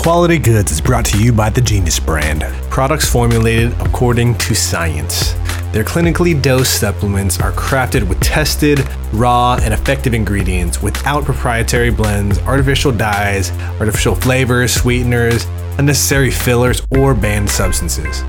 [0.00, 2.40] Quality Goods is brought to you by the Genius brand.
[2.70, 5.32] Products formulated according to science.
[5.72, 8.80] Their clinically dosed supplements are crafted with tested,
[9.12, 15.44] raw, and effective ingredients without proprietary blends, artificial dyes, artificial flavors, sweeteners,
[15.76, 18.22] unnecessary fillers, or banned substances.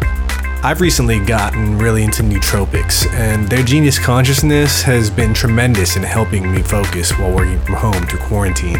[0.63, 6.51] I've recently gotten really into nootropics, and their genius consciousness has been tremendous in helping
[6.51, 8.77] me focus while working from home through quarantine.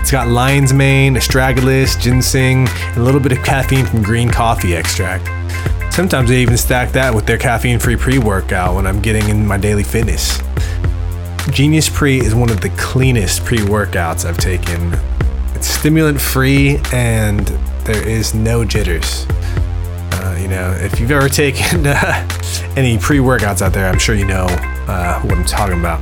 [0.00, 4.74] It's got lion's mane, astragalus, ginseng, and a little bit of caffeine from green coffee
[4.74, 5.26] extract.
[5.92, 9.46] Sometimes they even stack that with their caffeine free pre workout when I'm getting in
[9.46, 10.40] my daily fitness.
[11.50, 14.92] Genius Pre is one of the cleanest pre workouts I've taken.
[15.54, 17.40] It's stimulant free and
[17.84, 19.26] there is no jitters.
[20.12, 22.28] Uh, you know, if you've ever taken uh,
[22.76, 24.46] any pre workouts out there, I'm sure you know
[24.86, 26.00] uh, what I'm talking about.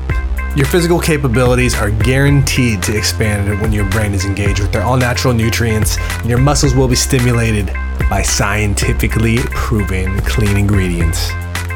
[0.57, 4.97] Your physical capabilities are guaranteed to expand when your brain is engaged with their all
[4.97, 7.67] natural nutrients, and your muscles will be stimulated
[8.09, 11.31] by scientifically proven clean ingredients.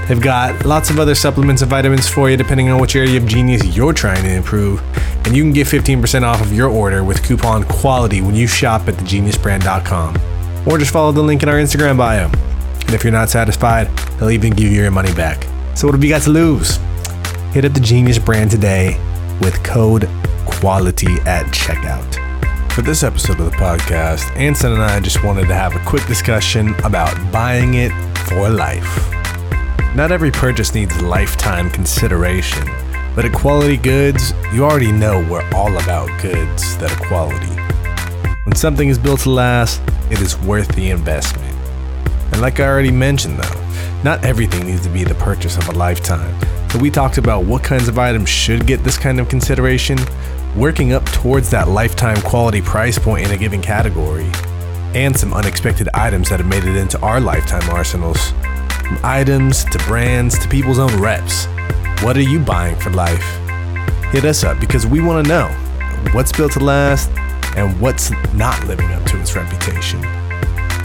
[0.09, 3.27] They've got lots of other supplements and vitamins for you depending on which area of
[3.27, 4.83] genius you're trying to improve.
[5.27, 8.89] And you can get 15% off of your order with coupon QUALITY when you shop
[8.89, 10.17] at thegeniusbrand.com.
[10.67, 12.29] Or just follow the link in our Instagram bio.
[12.29, 15.47] And if you're not satisfied, they'll even give you your money back.
[15.77, 16.79] So what have you got to lose?
[17.53, 18.97] Hit up the Genius brand today
[19.41, 20.03] with code
[20.47, 22.71] QUALITY at checkout.
[22.71, 26.07] For this episode of the podcast, Anson and I just wanted to have a quick
[26.07, 27.91] discussion about buying it
[28.29, 29.13] for life.
[29.97, 32.69] Not every purchase needs lifetime consideration,
[33.17, 37.61] but at Quality Goods, you already know we're all about goods that are quality.
[38.45, 41.57] When something is built to last, it is worth the investment.
[42.31, 43.61] And like I already mentioned though,
[44.05, 46.39] not everything needs to be the purchase of a lifetime.
[46.79, 49.99] We talked about what kinds of items should get this kind of consideration,
[50.57, 54.31] working up towards that lifetime quality price point in a given category,
[54.95, 58.31] and some unexpected items that have made it into our lifetime arsenals.
[58.87, 61.47] From items to brands to people's own reps.
[62.03, 63.25] What are you buying for life?
[64.13, 65.49] Hit us up because we want to know
[66.13, 67.11] what's built to last
[67.57, 70.01] and what's not living up to its reputation.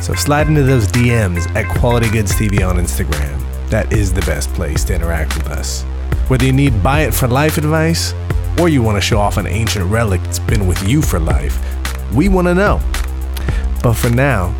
[0.02, 3.45] So slide into those DMs at Quality Goods TV on Instagram.
[3.70, 5.84] That is the best place to interact with us.
[6.28, 8.14] Whether you need buy it for life advice
[8.60, 11.58] or you want to show off an ancient relic that's been with you for life,
[12.14, 12.80] we want to know.
[13.82, 14.56] But for now,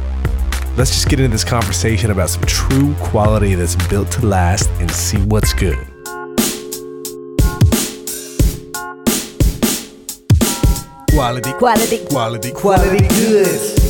[0.76, 4.90] let's just get into this conversation about some true quality that's built to last and
[4.90, 5.78] see what's good.
[11.12, 13.85] Quality, Quality, quality, quality goods.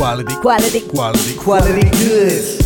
[0.00, 2.56] Quality, quality, quality, quality goods.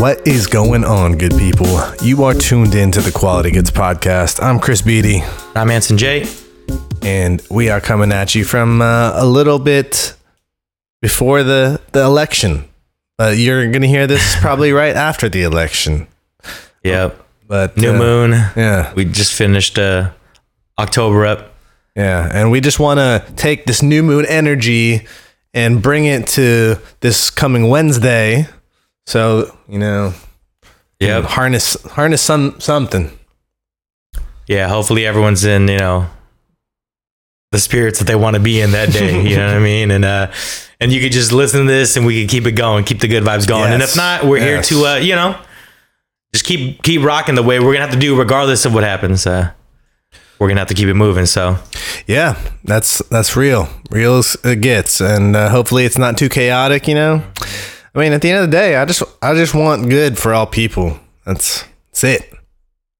[0.00, 1.66] What is going on, good people?
[2.00, 4.40] You are tuned in to the Quality Goods Podcast.
[4.40, 5.24] I'm Chris Beatty,
[5.56, 6.28] I'm Anson J.
[7.02, 10.14] and we are coming at you from uh, a little bit
[11.02, 12.67] before the, the election.
[13.20, 16.06] You're going to hear this probably right after the election.
[16.84, 17.24] Yep.
[17.46, 18.30] But New uh, moon.
[18.56, 18.92] Yeah.
[18.94, 20.10] We just finished uh,
[20.78, 21.54] October up.
[21.96, 25.04] Yeah, and we just want to take this new moon energy
[25.52, 28.46] and bring it to this coming Wednesday.
[29.06, 30.14] So you know,
[31.00, 31.24] Yep.
[31.24, 33.10] harness harness some something.
[34.46, 34.68] Yeah.
[34.68, 36.06] Hopefully everyone's in, you know,
[37.50, 39.22] the spirits that they want to be in that day.
[39.28, 39.90] You know what I mean?
[39.90, 40.30] And uh,
[40.80, 43.08] and you could just listen to this, and we can keep it going, keep the
[43.08, 43.72] good vibes going.
[43.72, 44.68] And if not, we're Yes.
[44.68, 45.36] here to, uh, you know,
[46.32, 49.26] just keep keep rocking the way we're gonna have to do, regardless of what happens.
[49.26, 49.50] Uh,
[50.38, 51.26] we're gonna have to keep it moving.
[51.26, 51.58] So
[52.06, 56.86] Yeah, that's that's real, real as it gets, and uh, hopefully it's not too chaotic.
[56.86, 57.22] You know,
[57.94, 60.32] I mean, at the end of the day, I just I just want good for
[60.34, 61.00] all people.
[61.24, 62.32] That's that's it.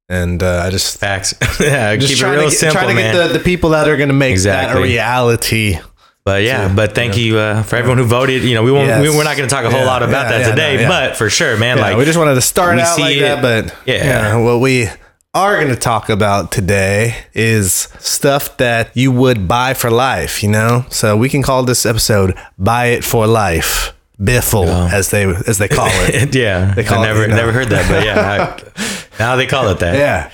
[0.09, 1.35] And uh, I just facts.
[1.61, 1.95] yeah.
[1.97, 3.15] just keep it real to get, simple, trying to man.
[3.15, 5.79] get the, the people that are going to make that a reality.
[6.25, 8.43] But yeah, So, but thank you uh, for everyone who voted.
[8.43, 8.87] You know, we won't.
[8.89, 9.03] Yes.
[9.03, 10.75] We, we're not going to talk a whole Yeah, lot about yeah, that yeah, today.
[10.77, 10.89] no, yeah.
[10.89, 11.77] But for sure, man.
[11.79, 13.21] Yeah, like we just wanted to start we out see like it.
[13.21, 14.37] that, but Yeah.
[14.37, 14.89] what we
[15.35, 20.43] are going to talk about today is stuff that you would buy for life.
[20.43, 25.25] You know, so we can call this episode "Buy It for Life." Biffle, as they
[25.27, 26.35] as they call it.
[26.35, 27.37] yeah, They call I it, never you know.
[27.37, 29.95] never heard that, but yeah, I, now they call it that.
[29.97, 30.31] yeah,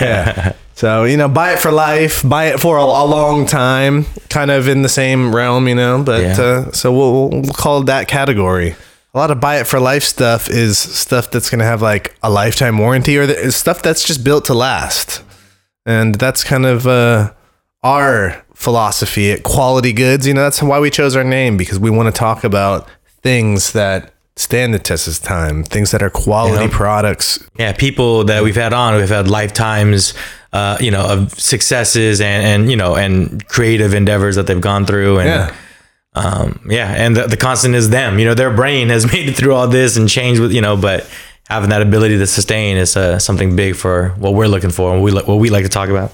[0.00, 0.52] yeah.
[0.74, 4.50] So you know, buy it for life, buy it for a, a long time, kind
[4.50, 6.02] of in the same realm, you know.
[6.02, 6.40] But Yeah.
[6.40, 8.76] uh, so we'll, we'll call it that category.
[9.12, 12.30] A lot of buy it for life stuff is stuff that's gonna have like a
[12.30, 15.22] lifetime warranty, or the, is stuff that's just built to last,
[15.84, 17.32] and that's kind of uh,
[17.82, 20.26] our philosophy at Quality Goods.
[20.26, 22.88] You know, that's why we chose our name because we want to talk about
[23.22, 27.38] things that stand the test of time, things that are quality products.
[27.58, 30.14] Yeah, people that we've had on, we've had lifetimes,
[30.52, 34.86] uh, you know, of successes and and you know and creative endeavors that they've gone
[34.86, 35.54] through, and Yeah.
[36.14, 38.18] um, yeah, and the, the constant is them.
[38.18, 40.76] You know, their brain has made it through all this and changed with you know,
[40.76, 41.08] but
[41.48, 45.02] having that ability to sustain is uh, something big for what we're looking for and
[45.02, 46.12] we what we like to talk about.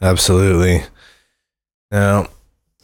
[0.00, 0.84] Absolutely.
[1.90, 2.28] Now,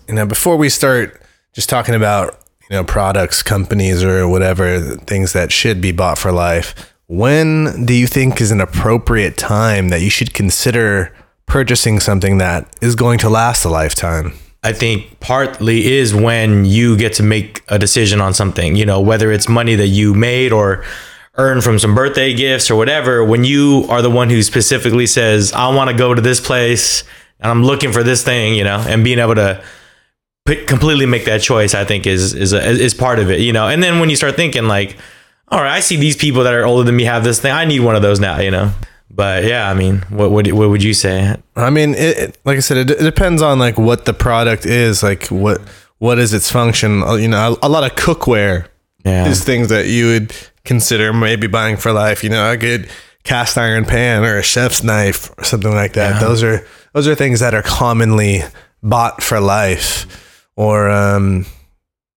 [0.09, 1.21] you know, before we start
[1.55, 2.39] just talking about,
[2.75, 7.95] you know, products, companies, or whatever, things that should be bought for life, when do
[7.95, 11.15] you think is an appropriate time that you should consider
[11.47, 14.33] purchasing something that is going to last a lifetime?
[14.65, 19.01] I think partly is when you get to make a decision on something, you know,
[19.01, 20.85] whether it's money that you made or
[21.37, 23.25] earned from some birthday gifts or whatever.
[23.25, 27.05] When you are the one who specifically says, I want to go to this place
[27.39, 29.63] and I'm looking for this thing, you know, and being able to
[30.47, 33.67] completely make that choice, I think is, is, a, is part of it, you know.
[33.69, 34.97] And then when you start thinking, like,
[35.49, 37.53] all right, I see these people that are older than me have this thing.
[37.53, 38.71] I need one of those now, you know.
[39.11, 41.37] But yeah, I mean, what would what would you say?
[41.55, 44.67] I mean, it, it- like I said, it, it depends on like what the product
[44.67, 45.61] is, like what
[45.99, 47.03] what is its function.
[47.03, 48.67] Uh, You know, a, a lot of cookware
[49.05, 52.25] Yeah, is things that you would consider maybe buying for life.
[52.25, 52.91] You know, a good
[53.23, 56.21] cast iron pan or a chef's knife or something like that.
[56.21, 58.43] Those are those are things that are commonly
[58.83, 60.07] bought for life.
[60.57, 61.47] Or um,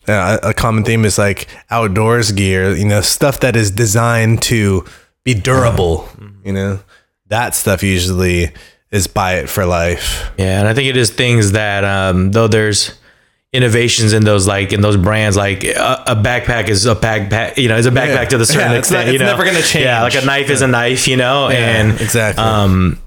[0.07, 2.75] yeah, a, common theme is like outdoors gear.
[2.75, 4.86] You know, stuff that is designed to
[5.24, 6.07] be durable.
[6.44, 6.80] You know,
[7.28, 8.51] that stuff usually
[8.92, 10.31] is buy it for life.
[10.38, 12.98] Yeah, and I think it is things that um, though there's
[13.54, 17.69] innovations in those like in those brands like a, a backpack is a backpack you
[17.69, 18.25] know is a backpack Yeah.
[18.25, 19.86] to the certain Yeah, it's extent not- you it's know never gonna change.
[19.86, 22.44] yeah like a knife is a knife you know and exactly.
[22.44, 23.01] um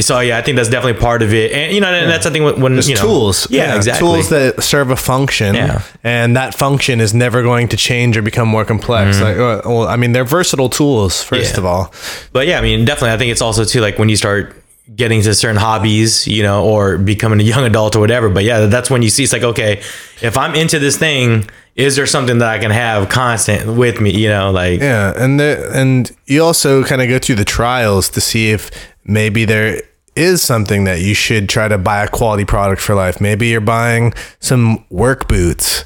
[0.00, 2.30] so yeah I think that's definitely part of it and you know and that's I
[2.30, 3.46] think when, when you know tools.
[3.50, 5.54] yeah, exactly Tools that serve a function.
[5.54, 5.82] Yeah.
[6.04, 9.20] And that function is never going to change or become more complex.
[9.20, 11.54] Like, uh, well, I mean, they're versatile tools, first Mm-hmm.
[11.54, 11.58] Yeah.
[11.58, 11.94] of all.
[12.32, 14.54] But yeah, I mean, definitely, I think it's also too like when you start
[14.94, 18.28] getting to certain hobbies, you know, or becoming a young adult or whatever.
[18.28, 19.78] But yeah, that's when you see it's like, okay,
[20.22, 24.10] if I'm into this thing, is there something that I can have constant with me?
[24.12, 25.12] You know, like Yeah.
[25.16, 28.70] And the, and you also kind of go through the trials to see if
[29.06, 29.80] maybe there
[30.14, 33.20] is something that you should try to buy a quality product for life.
[33.20, 35.84] Maybe you're buying some work boots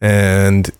[0.00, 0.70] and,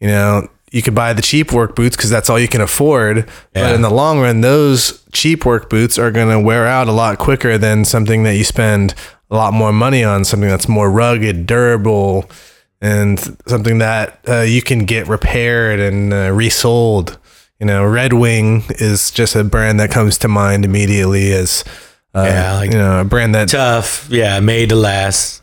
[0.00, 3.28] you know, you could buy the cheap work boots because that's all you can afford.
[3.54, 6.92] But in the long run, those cheap work boots are going to wear out a
[6.92, 8.94] lot quicker than something that you spend
[9.30, 12.30] a lot more money on, something that's more rugged, durable,
[12.80, 17.18] and something that uh, you can get repaired and uh, resold.
[17.60, 21.64] You know, Red Wing is just a brand that comes to mind immediately as,
[22.14, 25.42] uh, Yeah, like- you know, a brand that tough, yeah, made to last.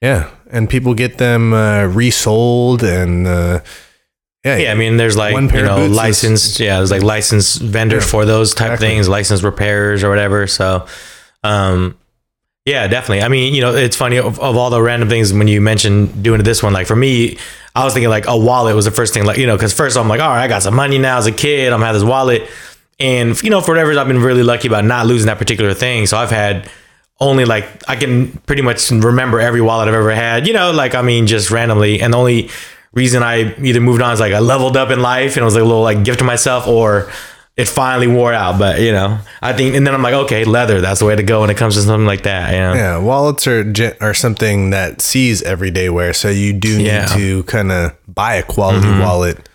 [0.00, 3.60] yeah, and people get them uh, resold and uh,
[4.44, 6.76] yeah, Yeah, I mean, there's like One pair you of know boots is- licensed, yeah,
[6.76, 8.88] there's like licensed vendors Yeah, for those type exactly.
[8.88, 10.46] things, licensed repairers or whatever.
[10.46, 10.86] So,
[11.42, 11.96] um,
[12.64, 13.22] yeah, definitely.
[13.22, 16.22] I mean, you know, it's funny of, of all the random things when you mentioned
[16.22, 16.72] doing this one.
[16.72, 17.36] Like for me,
[17.78, 19.24] I was thinking like a wallet was the first thing.
[19.24, 21.26] Like you know, because first I'm like, all right, I got some money now as
[21.26, 21.72] a kid.
[21.72, 22.50] I'm gonna have this wallet,
[22.98, 26.06] and you know, for whatever I've been really lucky about not losing that particular thing.
[26.06, 26.68] So I've had
[27.20, 30.48] only like I can pretty much remember every wallet I've ever had.
[30.48, 32.00] You know, like I mean, just randomly.
[32.00, 32.50] And the only
[32.94, 35.54] reason I either moved on is like I leveled up in life and it was
[35.54, 37.12] like a little like gift to myself, or
[37.58, 38.58] it finally wore out.
[38.58, 41.22] But you know, I think, and then I'm like, okay, leather, that's the way to
[41.22, 42.52] go when it comes to something like that.
[42.52, 42.72] Know?
[42.74, 47.06] Yeah, wallets are are something that sees everyday wear, so you do need Yeah.
[47.06, 49.46] to kind of buy a quality wallet.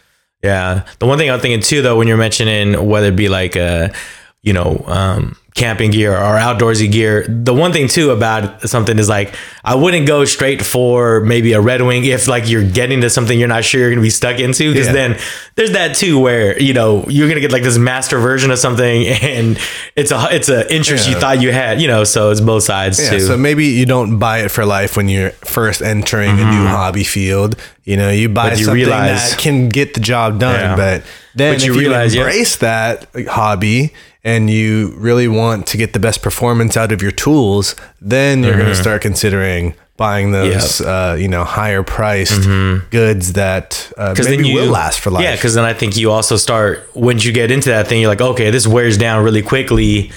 [0.43, 0.83] Yeah.
[0.99, 3.93] The one thing I'm thinking too, though, when you're mentioning whether it be like, a,
[4.41, 9.07] you know, um, camping gear or outdoorsy gear, the one thing too about something is
[9.07, 13.09] like, I wouldn't go straight for maybe a Red Wing if like you're getting to
[13.09, 14.73] something you're not sure you're going to be stuck into.
[14.73, 14.93] Cause Yeah.
[14.93, 15.19] then
[15.55, 18.57] there's that too where, you know, you're going to get like this master version of
[18.57, 19.59] something and
[19.95, 22.99] it's a, it's an interest you thought you had, you know, so it's both sides
[22.99, 23.19] Yeah, too.
[23.19, 27.03] so maybe you don't buy it for life when you're first entering a new hobby
[27.03, 27.55] field.
[27.83, 28.59] You know, you buy Mm-hmm.
[28.59, 30.75] You something realize- that can get the job done, Yeah.
[30.75, 31.03] but
[31.35, 32.21] then But you if you realize, yeah.
[32.21, 37.11] embrace that hobby and you really want to get the best performance out of your
[37.11, 38.61] tools, then you're Mm-hmm.
[38.61, 42.41] going to start considering buying those, uh, you know, higher priced
[42.89, 45.23] goods that uh, maybe then you will last for life.
[45.23, 48.09] Yeah, because then I think you also start once you get into that thing, you're
[48.09, 50.11] like, okay, this wears down really quickly.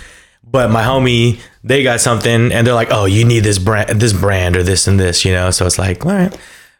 [0.48, 4.12] But my homie, they got something, and they're like, oh, you need this brand, this
[4.12, 5.50] brand, or this and this, you know.
[5.50, 6.38] So it's like, all right.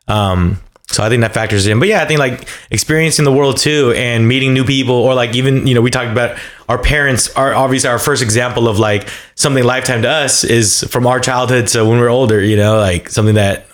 [0.09, 1.78] Um, So I think that factors in.
[1.78, 5.35] But yeah, I think like experiencing the world too and meeting new people or like
[5.35, 6.38] even, you know, we talked about
[6.69, 11.07] our parents are obviously our first example of like something lifetime to us is from
[11.07, 13.66] our childhood to when we're older, you know, like something that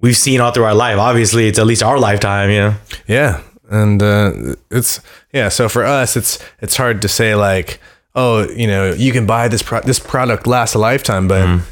[0.00, 0.98] we've seen all through our life.
[0.98, 2.74] Obviously, it's at least our lifetime, you know.
[3.06, 4.32] Yeah, and uh,
[4.70, 5.00] it's
[5.32, 5.50] yeah.
[5.50, 7.78] So for us, it's it's hard to say like,
[8.14, 11.64] oh, you know, you can buy this pro- this product lasts a lifetime, but Mm-hmm.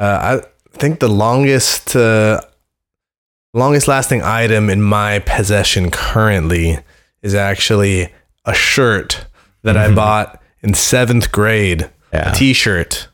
[0.00, 2.40] uh, I think the longest uh,
[3.58, 6.78] longest lasting item in my possession currently
[7.22, 8.12] is actually
[8.44, 9.26] a shirt
[9.62, 11.80] that I bought in seventh grade.
[11.80, 12.16] Mm-hmm.
[12.16, 12.32] Yeah.
[12.32, 13.08] A T-shirt.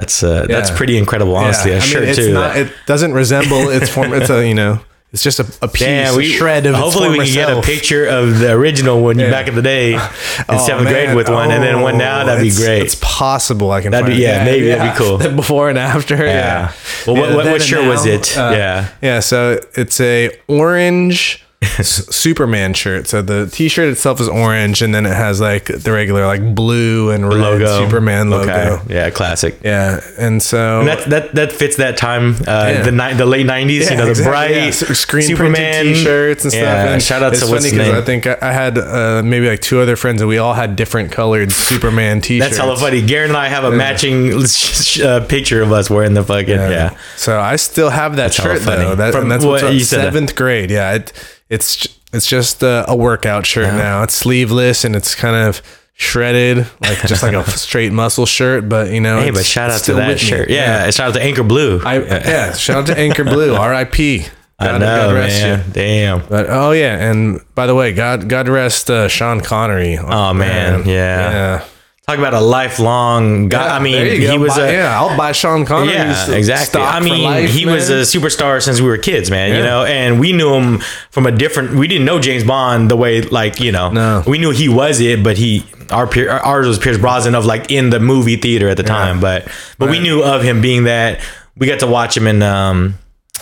[0.00, 1.72] That's uh, that's pretty incredible, honestly.
[1.72, 2.32] Yeah, A I mean, shirt it's too.
[2.32, 4.14] Not, it doesn't resemble its form.
[4.14, 4.80] It's a you know,
[5.12, 6.74] it's just a, a piece, Damn, a we shred of.
[6.74, 9.62] its Hopefully, we former can get a picture of the original one back in the
[9.62, 10.00] day in
[10.48, 10.92] Oh, seventh man.
[11.06, 12.22] grade with one, and then one now.
[12.22, 12.82] Oh, That'd be great.
[12.82, 13.90] It's possible I can.
[13.90, 14.24] That'd be- find it.
[14.24, 15.18] yeah, maybe that'd be cool.
[15.18, 16.16] The Before and after.
[16.16, 16.24] Yeah.
[16.24, 16.72] Yeah.
[17.06, 18.38] Well, what- Yeah, what- then what and shirt was it?
[18.38, 18.88] uh, Yeah.
[19.02, 19.20] Yeah.
[19.20, 23.06] So it's a orange s- Superman shirt.
[23.06, 27.10] So the T-shirt itself is orange, and then it has like the regular like blue
[27.10, 28.50] and red logo, Superman logo.
[28.50, 28.94] Okay.
[28.94, 29.58] Yeah, classic.
[29.62, 32.82] Yeah, and so And that that that fits that time, uh, Yeah.
[32.82, 33.90] the ni- the late nineties.
[33.90, 34.70] you know, the exactly, bright yeah.
[34.94, 36.64] Screen Superman T-shirts and stuff.
[36.64, 37.94] And shout out to what's funny name.
[37.94, 40.76] I think I, I had uh, maybe like two other friends, and we all had
[40.76, 42.50] different colored Superman T-shirts.
[42.56, 43.02] That's hella funny.
[43.02, 44.32] Garrett and I have a matching
[45.04, 46.96] uh, picture of us wearing the fucking yeah.
[47.16, 48.94] So I still have that hella shirt though.
[48.94, 50.70] That, From and that's what you said that- seventh grade.
[50.70, 51.12] Yeah, it,
[51.50, 54.02] it's it's just a, a workout shirt now.
[54.02, 55.60] It's sleeveless and it's kind of
[55.94, 58.68] shredded, like just like a straight muscle shirt.
[58.68, 60.48] But you know, Hey, but shout out to that shirt.
[60.48, 61.80] Yeah, shout out to Anchor Blue.
[61.84, 62.52] I, yeah.
[62.54, 64.26] Shout out to Anchor Blue, R.I.P.
[64.58, 65.64] I know, God rest man.
[65.66, 65.72] you.
[65.72, 66.26] Damn.
[66.26, 69.96] But oh yeah, and by the way, God God rest uh, Sean Connery.
[69.98, 71.30] Oh, man, yeah.
[71.30, 71.64] yeah.
[72.10, 73.76] Talk about a lifelong guy.
[73.76, 75.00] I mean, he was Buy- a yeah.
[75.00, 76.80] I'll buy Sean Connery's Yeah, exactly.
[76.82, 79.54] I mean, life, he was a superstar since we were kids, man.
[79.56, 80.78] You know, and we knew him
[81.10, 81.74] from a different.
[81.74, 84.24] We didn't know James Bond the way, like you know, No.
[84.26, 87.70] we knew he was it, but he our peer, ours was Pierce Brosnan of like
[87.70, 89.46] in the movie theater at the time, but
[89.78, 91.20] but we knew of him being that.
[91.56, 92.94] We got to watch him in um,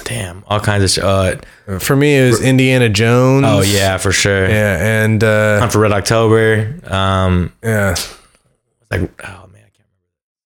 [0.05, 1.05] damn all kinds of.
[1.05, 3.45] Uh, For me, it was Indiana Jones.
[3.47, 4.49] oh yeah, for sure.
[4.49, 6.75] yeah, and uh, Hunt for Red October.
[6.87, 7.95] Um, yeah,
[8.91, 9.89] like oh man, I can't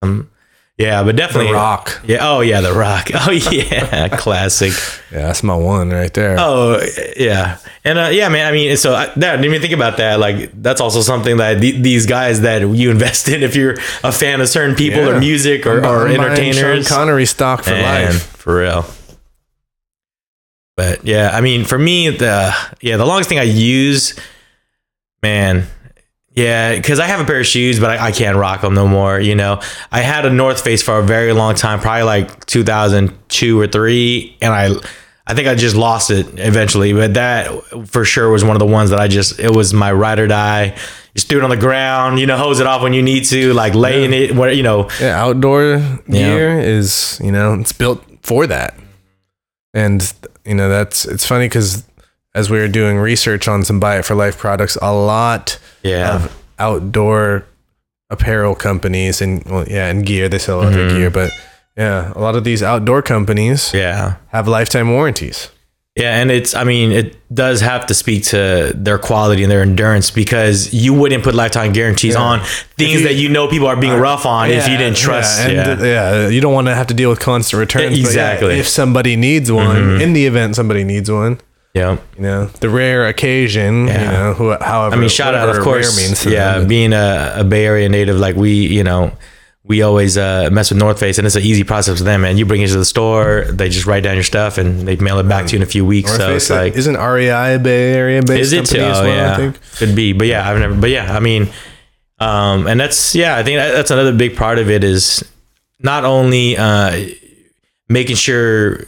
[0.02, 0.22] remember.
[0.24, 0.30] Um,
[0.78, 2.00] yeah, but definitely The Rock.
[2.04, 2.18] Yeah.
[2.22, 3.08] Oh yeah, The Rock.
[3.14, 4.72] Oh yeah, classic.
[5.12, 6.36] Yeah, that's my one right there.
[6.40, 6.80] Oh
[7.16, 8.46] yeah, and uh, yeah, man.
[8.48, 10.18] I mean, so I, that, I didn't even think about that.
[10.18, 14.10] Like, that's also something that the, these guys that you invest in, if you're a
[14.10, 15.10] fan of certain people Yeah.
[15.16, 18.22] or music or, or entertainers, Sean Connery stock for life.
[18.22, 18.84] for real.
[20.76, 24.18] But yeah, I mean, for me, the yeah, the longest thing I use,
[25.22, 25.66] man,
[26.34, 28.88] yeah, because I have a pair of shoes, but I, I can't rock them no
[28.88, 29.20] more.
[29.20, 29.60] You know,
[29.90, 34.36] I had a North Face for a very long time, probably like 2002 or three,
[34.40, 34.70] and I,
[35.26, 36.92] I think I just lost it eventually.
[36.94, 37.48] But that
[37.88, 40.26] for sure was one of the ones that I just it was my ride or
[40.26, 40.76] die.
[41.14, 43.52] Just threw it on the ground, you know, hose it off when you need to,
[43.52, 45.76] like laying it, where you know, Yeah, outdoor
[46.08, 48.74] gear is you know it's built for that,
[49.74, 50.10] and
[50.46, 51.84] you know that's it's funny because
[52.34, 56.14] as we were doing research on some buy it for life products, a lot yeah,
[56.14, 57.44] of outdoor
[58.10, 60.96] apparel companies and well, yeah, and gear they sell other Mm-hmm.
[60.98, 61.30] gear, but
[61.76, 64.16] yeah, a lot of these outdoor companies yeah.
[64.28, 65.50] have lifetime warranties.
[65.96, 69.60] Yeah, and it's I mean, it does have to speak to their quality and their
[69.60, 72.20] endurance because you wouldn't put lifetime guarantees Yeah.
[72.22, 72.40] on
[72.78, 75.40] things you- that you know people are being rough on if you didn't trust.
[75.40, 77.98] Yeah, Yeah, and uh, yeah, you don't want to have to deal with constant returns.
[77.98, 78.52] yeah, Exactly.
[78.52, 78.60] Mm-hmm.
[78.60, 81.38] if somebody needs one, in the event somebody needs one,
[81.74, 81.98] yeah.
[82.16, 85.96] you know, the rare occasion, you know, who, however, I mean, shout out, of course.
[85.96, 86.68] means yeah, them.
[86.68, 89.12] being a, a Bay Area native, like we, you know,
[89.64, 92.22] we always uh, mess with North Face, and it's an easy process for them.
[92.22, 94.96] Man, you bring it to the store, they just write down your stuff, and they
[94.96, 96.08] mail it back to you in a few weeks.
[96.10, 98.78] North so Face, it's like, isn't REI a Bay Area based is it too?
[98.78, 99.16] company as Oh, well?
[99.16, 99.60] yeah, I think.
[99.76, 100.74] could be, but yeah, I've never.
[100.74, 101.48] But yeah, I mean,
[102.18, 105.24] um, and that's yeah, I think that's another big part of it is
[105.78, 107.06] not only uh,
[107.88, 108.84] making sure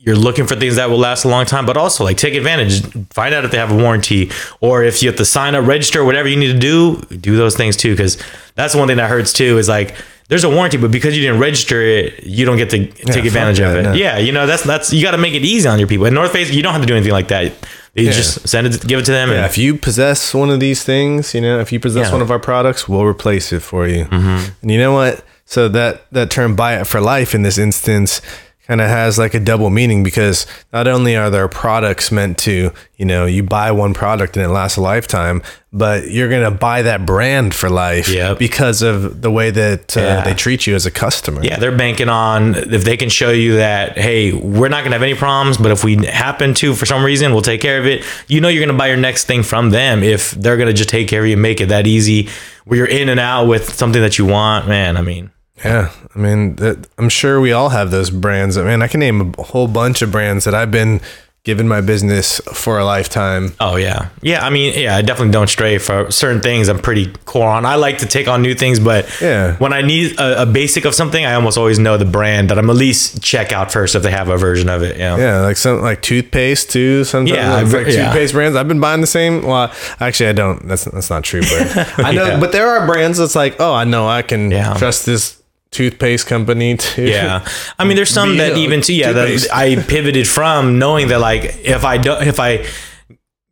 [0.00, 2.82] you're looking for things that will last a long time, but also like take advantage,
[3.10, 6.04] find out if they have a warranty, or if you have to sign up, register,
[6.04, 8.16] whatever you need to do, do those things too, because
[8.54, 9.58] that's one thing that hurts too.
[9.58, 9.96] Is like
[10.28, 13.24] there's a warranty, but because you didn't register it, you don't get to take fuck
[13.24, 13.82] advantage of it.
[13.82, 13.92] no.
[13.92, 16.06] Yeah, you know that's that's you got to make it easy on your people.
[16.06, 17.52] At North Face, you don't have to do anything like that.
[17.94, 18.12] You Yeah.
[18.12, 20.84] just send it, give it to them, Yeah, and if you possess one of these
[20.84, 22.12] things, you know, if you possess Yeah.
[22.12, 24.04] one of our products, we'll replace it for you.
[24.04, 24.44] Mm-hmm.
[24.62, 25.24] And you know what?
[25.46, 28.20] So that that term "buy it for life" in this instance
[28.68, 32.70] kind of has like a double meaning because not only are their products meant to,
[32.98, 36.50] you know, you buy one product and it lasts a lifetime, but you're going to
[36.50, 38.38] buy that brand for life Yep.
[38.38, 40.20] because of the way that uh, Yeah.
[40.20, 41.42] they treat you as a customer.
[41.42, 45.02] Yeah, they're banking on if they can show you that, hey, we're not gonna have
[45.02, 48.04] any problems, but if we happen to for some reason, we'll take care of it.
[48.26, 51.08] You know, you're gonna buy your next thing from them if they're gonna just take
[51.08, 52.28] care of you, and make it that easy,
[52.66, 54.68] where you're in and out with something that you want.
[54.68, 55.30] Man, I mean,
[55.64, 58.56] Yeah, I mean, that, I'm sure we all have those brands.
[58.56, 61.00] I mean, I can name a whole bunch of brands that I've been
[61.44, 63.54] given my business for a lifetime.
[63.58, 64.44] oh yeah, yeah.
[64.44, 66.68] I mean, yeah, I definitely don't stray for certain things.
[66.68, 67.64] I'm pretty core on.
[67.64, 69.56] I like to take on new things, but Yeah.
[69.56, 72.58] when I need a, a basic of something, I almost always know the brand that
[72.58, 74.98] I'm at least check out first if they have a version of it.
[74.98, 75.16] Yeah.
[75.16, 77.04] Yeah, like some like toothpaste too.
[77.04, 78.06] Sometimes Yeah, like, like yeah.
[78.06, 78.54] toothpaste brands.
[78.54, 79.40] I've been buying the same.
[79.42, 80.68] Well, actually, I don't.
[80.68, 81.40] That's that's not true.
[81.40, 82.26] But I know.
[82.26, 82.40] Yeah.
[82.40, 84.74] But there are brands that's like, oh, I know I can Yeah.
[84.74, 85.37] trust this
[85.70, 87.04] toothpaste company too.
[87.04, 87.46] Yeah,
[87.78, 88.94] I mean, there's some that even too.
[88.94, 89.48] Yeah, that.
[89.52, 92.66] I pivoted from knowing that like if I don't, if I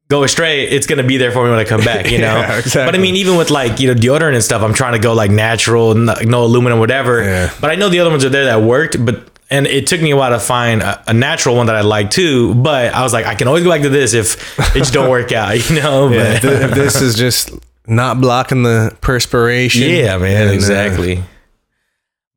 [0.08, 2.10] go astray, it's gonna be there for me when I come back.
[2.10, 2.36] You know.
[2.36, 2.84] Yeah, exactly.
[2.84, 5.12] But I mean, even with like you know deodorant and stuff, I'm trying to go
[5.14, 7.22] like natural, no aluminum, whatever.
[7.22, 7.50] Yeah.
[7.60, 9.30] But I know the other ones are there that worked, but.
[9.48, 12.10] And it took me a while to find a, a natural one that I like
[12.10, 14.92] too, but I was like, I can always go back to this if it just
[14.92, 16.08] don't work out, you know.
[16.08, 17.50] Yeah, But- th- if this is just
[17.86, 19.82] not blocking the perspiration.
[19.88, 21.22] Yeah, man, and, uh, exactly.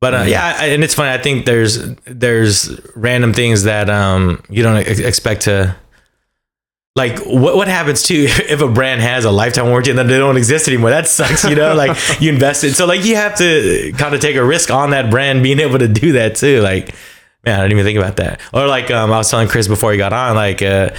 [0.01, 1.11] But uh, yeah, I- and it's funny.
[1.11, 5.75] I think there's there's random things that um you don't ex- expect to.
[6.95, 10.17] Like what what happens too if a brand has a lifetime warranty and then they
[10.17, 10.89] don't exist anymore?
[10.89, 11.73] That sucks, you know.
[11.73, 15.09] like you invested, so like you have to kind of take a risk on that
[15.09, 16.59] brand being able to do that too.
[16.61, 16.93] Like,
[17.45, 18.41] man, I didn't even think about that.
[18.53, 20.89] Or like um, I was telling Chris before he got on, like uh,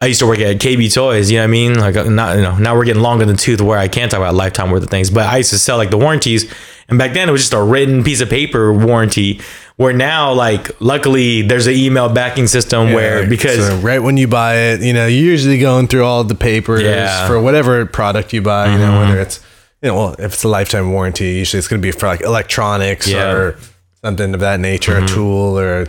[0.00, 1.28] I used to work at KB Toys.
[1.28, 1.74] You know what I mean?
[1.78, 4.18] Like uh, not you know now we're getting longer than tooth where I can't talk
[4.18, 5.10] about lifetime worth of things.
[5.10, 6.52] But I used to sell like the warranties,
[6.88, 9.40] and back then it was just a written piece of paper warranty.
[9.74, 14.28] Where now, like luckily, there's an email backing system where because so right when you
[14.28, 17.08] buy it, you know, you're usually going through all the papers Yeah.
[17.08, 17.26] Mm-hmm.
[17.26, 18.72] for whatever product you buy.
[18.72, 19.40] You know, whether it's
[19.82, 22.20] you know, well, if it's a lifetime warranty, usually it's going to be for like
[22.20, 23.32] electronics Yeah.
[23.32, 23.36] Mm-hmm.
[23.40, 23.58] or
[24.04, 25.86] something of that nature, a tool or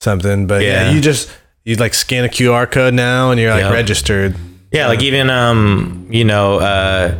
[0.00, 0.46] something.
[0.46, 0.90] But yeah, Yeah.
[0.92, 1.28] you just
[1.64, 3.72] you like scan a QR code now and you're like Yeah.
[3.72, 4.36] registered.
[4.72, 7.14] Yeah, like even um, you know, uh,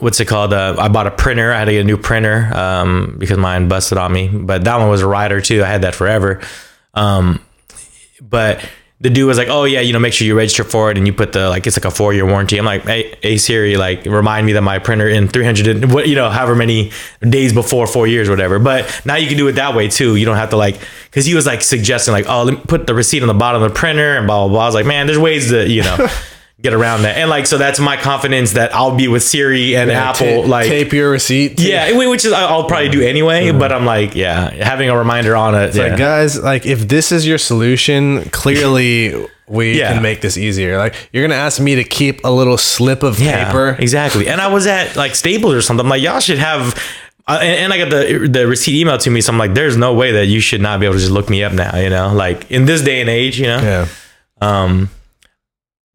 [0.00, 0.52] what's it called?
[0.52, 1.52] Uh, I bought a printer.
[1.52, 4.28] I had to get a new printer um, because mine busted on me.
[4.28, 5.62] But that one was a rider too.
[5.62, 6.40] I had that forever.
[6.94, 7.40] Um,
[8.20, 8.68] but
[9.00, 11.06] the dude was like, "Oh yeah, you know, make sure you register for it and
[11.06, 13.76] you put the like it's like a four year warranty." I'm like, "Hey, hey Siri,
[13.76, 17.52] like remind me that my printer in 300 and what you know, however many days
[17.52, 20.16] before four years, whatever." But now you can do it that way too.
[20.16, 22.88] You don't have to like because he was like suggesting like, "Oh, let me put
[22.88, 24.86] the receipt on the bottom of the printer and blah blah blah." I was like,
[24.86, 26.08] "Man, there's ways to you know."
[26.60, 29.88] Get around that, and like so, that's my confidence that I'll be with Siri and
[29.88, 30.42] Yeah, Apple.
[30.42, 31.60] ta- like, tape your receipt.
[31.60, 33.52] yeah, which is I'll probably do anyway.
[33.52, 35.76] But I'm like, yeah, having a reminder on it.
[35.76, 35.84] yeah.
[35.84, 39.14] Like guys, like if this is your solution, clearly
[39.46, 39.92] we Yeah.
[39.92, 40.78] can make this easier.
[40.78, 43.76] Like you're gonna ask me to keep a little slip of Yeah, paper.
[43.78, 44.26] exactly.
[44.28, 45.86] And I was at like Staples or something.
[45.86, 46.74] I'm like, y'all should have.
[47.28, 49.76] Uh, and, and I got the the receipt emailed to me, so I'm like, there's
[49.76, 51.76] no way that you should not be able to just look me up now.
[51.76, 53.60] You know, like in this day and age, you know.
[53.62, 53.86] Yeah.
[54.40, 54.90] Um,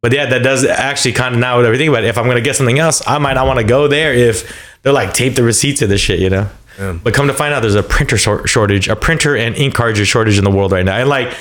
[0.04, 1.92] but yeah, that does actually kind of now with everything.
[1.92, 4.54] But if I'm gonna get something else, I might not want to go there if
[4.84, 6.48] they're like tape the receipts of this shit, you know.
[6.78, 6.98] Yeah.
[7.04, 10.08] But come to find out, there's a printer shor- shortage, a printer and ink cartridge
[10.08, 10.98] shortage in the world right now.
[10.98, 11.34] And like,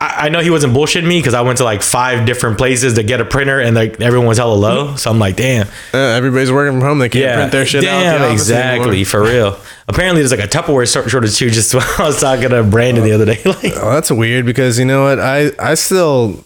[0.00, 2.94] I, I know he wasn't bullshitting me because I went to like five different places
[2.94, 4.96] to get a printer, and like everyone was hella low.
[4.96, 6.98] So I'm like, damn, Uh, everybody's working from home.
[6.98, 8.00] They can't yeah, print their shit out.
[8.02, 9.04] damn, the exactly anymore.
[9.06, 9.58] for real.
[9.88, 11.50] Apparently, there's like a Tupperware shor- shortage too.
[11.50, 14.84] Just I was talking to Brandon the other day, like, Oh, that's weird because you
[14.84, 15.20] know what?
[15.20, 16.44] I I still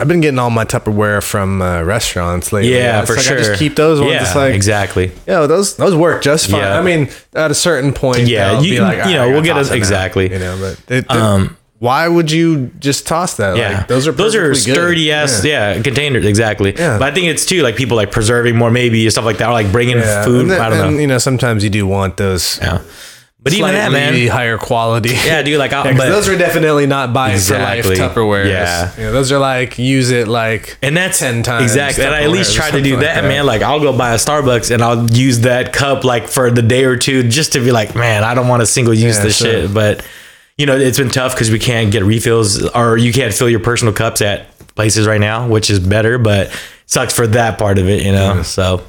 [0.00, 2.74] I've been getting all my Tupperware from uh, restaurants lately.
[2.74, 3.38] yeah, It's for like sure.
[3.38, 4.12] I just keep those ones.
[4.12, 5.10] Yeah, it's like exactly.
[5.26, 6.60] yeah, those those work just fine.
[6.60, 6.78] Yeah.
[6.78, 9.68] I mean, at a certain point, Yeah, you- like, you know, right, we'll get us-
[9.68, 10.30] it now," exactly.
[10.32, 13.56] You know, but Um, why would you just toss that?
[13.56, 14.74] Yeah, Like, those are those are perfectly good.
[14.80, 15.80] sturdy ass yeah.
[15.80, 16.74] containers exactly.
[16.76, 16.98] Yeah.
[16.98, 19.52] But I think it's too like people like preserving more maybe stuff like that or
[19.52, 20.48] like bringing Yeah, food.
[20.50, 21.00] then- I don't and, know.
[21.00, 22.58] you know, sometimes you do want those.
[22.62, 22.78] Yeah.
[23.40, 24.28] But even that slightly man.
[24.28, 25.10] higher quality.
[25.10, 25.58] Yeah, dude.
[25.60, 28.48] Like, I, Yeah, 'cause but, those are definitely not buy it for life Tupperware.
[28.48, 28.92] Yeah.
[28.96, 32.04] You know, those are like use it like and that's 10 times exactly.
[32.04, 33.28] And I at least try to do something that, that.
[33.28, 33.46] man.
[33.46, 36.84] Like I'll go buy a Starbucks and I'll use that cup like for the day
[36.84, 39.36] or two just to be like, man, I don't want to single use Yeah, this
[39.36, 39.46] sure.
[39.46, 39.74] shit.
[39.74, 40.04] But
[40.56, 43.60] you know, it's been tough because we can't get refills or you can't fill your
[43.60, 46.50] personal cups at places right now, which is better, but
[46.86, 48.42] sucks for that part of it, you know.
[48.42, 48.82] So,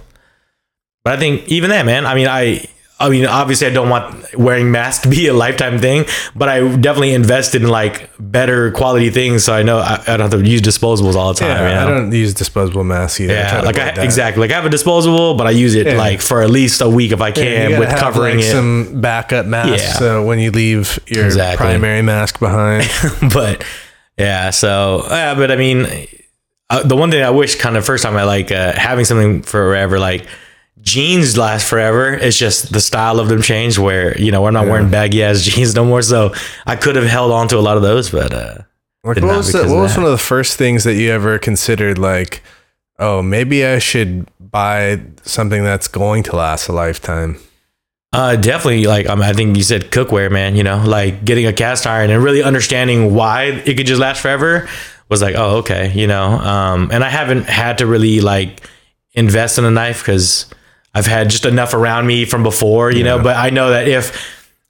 [1.04, 2.08] but I think even that, man.
[2.08, 2.68] I mean, I
[3.02, 6.04] I mean, obviously, I don't want wearing masks to be a lifetime thing,
[6.36, 10.30] but I definitely invested in like better quality things, so I know I, I don't
[10.32, 11.50] have to use disposables all the time.
[11.50, 11.82] Yeah, you know?
[11.96, 13.34] I don't use disposable masks either.
[13.34, 14.42] I Yeah, to like I, exactly.
[14.42, 15.98] Like I have a disposable, but I use it Yeah.
[15.98, 18.52] like for at least a week if I can gotta with covering like, it.
[18.52, 19.94] some backup masks Yeah.
[19.94, 21.66] so when you leave your Exactly.
[21.66, 22.90] primary mask behind.
[23.34, 23.64] but
[24.18, 25.88] yeah, so yeah, but I mean,
[26.70, 29.42] uh, the one thing I wish kind of first time I like uh, having something
[29.42, 30.26] forever, like
[30.82, 32.14] jeans last forever.
[32.14, 35.42] It's just the style of them changed where you know we're not wearing baggy ass
[35.44, 36.02] jeans no more.
[36.02, 36.34] So
[36.66, 38.58] I could have held on to a lot of those, but uh,
[39.04, 41.98] Like, what was, the, what was one of the first things that you ever considered?
[41.98, 42.44] Like,
[42.98, 47.40] oh, maybe I should buy something that's going to last a lifetime.
[48.12, 48.86] Uh, definitely.
[48.86, 50.56] Like um, I think you said cookware, man.
[50.56, 54.22] You know, like getting a cast iron and really understanding why it could just last
[54.22, 54.68] forever
[55.10, 55.92] was like, oh, okay.
[55.94, 58.68] You know, um, and I haven't had to really like
[59.14, 60.50] invest in a knife because
[61.00, 62.92] I've had just enough around me from before.
[62.92, 64.12] You know, but I know that if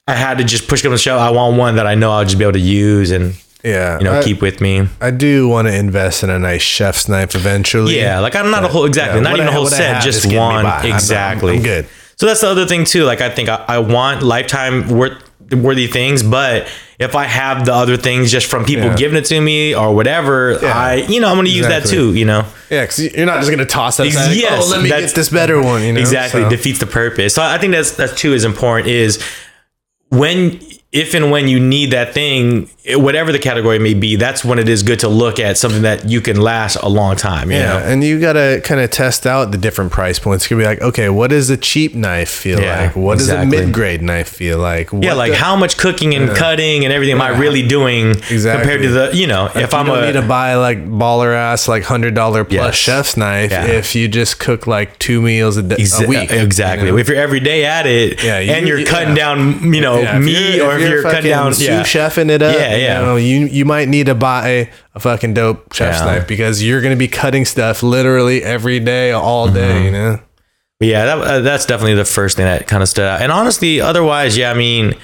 [0.06, 2.24] I had to just push come the show, I want one that I know I'll
[2.24, 4.88] just be able to use and Yeah, you know I, keep with me.
[5.00, 7.98] I do want to invest in a nice chef's knife eventually.
[7.98, 10.18] Yeah, like I'm not a whole exactly, Yeah, not even I- a whole set, just
[10.18, 10.70] is getting me one by.
[10.70, 11.56] I'm- I'm- exactly.
[11.56, 11.86] I'm good.
[12.16, 13.04] So that's the other thing too.
[13.04, 17.72] Like I think I, I want lifetime worth worthy things, but if I have the
[17.74, 18.96] other things just from people Yeah.
[18.96, 20.76] giving it to me or whatever, Yeah.
[20.76, 22.14] I you know I'm going to use that too.
[22.14, 24.06] You know, Yeah, because you're not just gonna toss that.
[24.06, 25.82] Ex- like, yes, oh, let me get this better one.
[25.82, 27.34] You know, exactly So- defeats the purpose.
[27.34, 29.18] So I think that's that's too is important is
[30.08, 30.60] when
[30.92, 34.68] if and when you need that thing, whatever the category may be, that's when it
[34.68, 37.48] is good to look at something that you can last a long time.
[37.52, 37.78] You Yeah, know?
[37.78, 40.46] and you gotta kind of test out the different price points.
[40.46, 42.96] You can be like, okay, what does a cheap knife feel Yeah, like?
[42.96, 43.50] What exactly.
[43.52, 44.88] does a mid-grade knife feel like?
[44.92, 48.82] Yeah, like the- how much cooking and cutting and everything am I really doing compared
[48.82, 51.84] to the you know if you I'm a need to buy like baller ass like
[51.84, 52.74] hundred dollar plus Yes.
[52.74, 53.66] chef's knife Yeah.
[53.66, 56.32] if you just cook like two meals a, day, Exa- a week.
[56.32, 56.86] Exactly.
[56.86, 56.98] you know?
[56.98, 58.86] If you're every day at it, Yeah, you- and you're yeah.
[58.86, 62.54] cutting down, you know, Yeah, meat, or if you're, down, sous yeah, chefing it up,
[62.54, 63.00] Yeah, you yeah.
[63.00, 66.04] know, you you might need to buy a fucking dope chef's Yeah.
[66.06, 69.54] knife because you're gonna be cutting stuff literally every day, all Mm-hmm.
[69.56, 69.84] day.
[69.84, 70.18] You know.
[70.80, 73.20] Yeah, that, uh, that's definitely the first thing that kind of stood out.
[73.20, 74.94] And honestly, otherwise, yeah, I mean,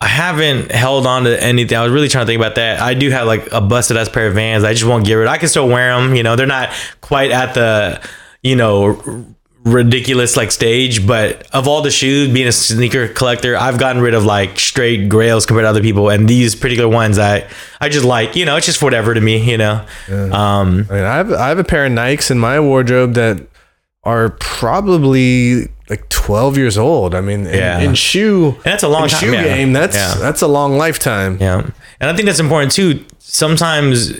[0.00, 1.78] I haven't held on to anything.
[1.78, 2.80] I was really trying to think about that.
[2.80, 4.64] I do have like a busted ass pair of Vans.
[4.64, 5.28] I just won't get rid.
[5.28, 6.14] I can still wear them.
[6.16, 6.70] You know, they're not
[7.02, 8.00] quite at the,
[8.42, 9.00] you know,
[9.66, 11.06] ridiculous like stage.
[11.06, 15.08] But of all the shoes, being a sneaker collector, I've gotten rid of like straight
[15.10, 16.08] grails compared to other people.
[16.08, 17.46] And these particular ones, I
[17.80, 18.36] I just like.
[18.36, 19.50] You know, it's just whatever to me.
[19.50, 19.84] You know,
[20.32, 23.40] um, I mean, I have I have a pair of Nikes in my wardrobe that
[24.04, 27.14] are probably like 12 years old.
[27.14, 27.80] I mean, in, Yeah.
[27.80, 29.42] in shoe, And that's a long time, shoe yeah.
[29.42, 29.72] game.
[29.72, 30.14] That's Yeah.
[30.18, 31.38] that's a long lifetime.
[31.40, 31.62] Yeah.
[32.00, 33.04] And I think that's important too.
[33.18, 34.12] Sometimes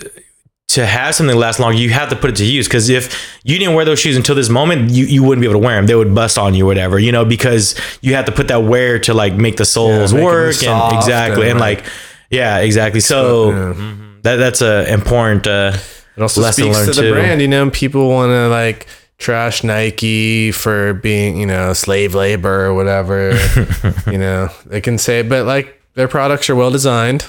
[0.77, 2.67] to have something last long, you have to put it to use.
[2.69, 5.61] Because if you didn't wear those shoes until this moment, you, you wouldn't be able
[5.61, 5.87] to wear them.
[5.87, 8.63] They would bust on you or whatever, you know, because you have to put that
[8.65, 10.55] wear to like make the soles 'em work.
[10.63, 11.43] and exactly.
[11.43, 11.87] and, And, like- like,
[12.31, 13.01] yeah, exactly.
[13.01, 13.95] So Yeah.
[14.23, 15.73] that, that's a important, uh,
[16.17, 17.13] It also lesson speaks to the too.
[17.13, 17.41] brand.
[17.43, 18.87] You know, people want to like
[19.19, 23.39] trash Nike for being, you know, slave labor or whatever.
[24.07, 27.25] you know, they can say, but like their products are well designed,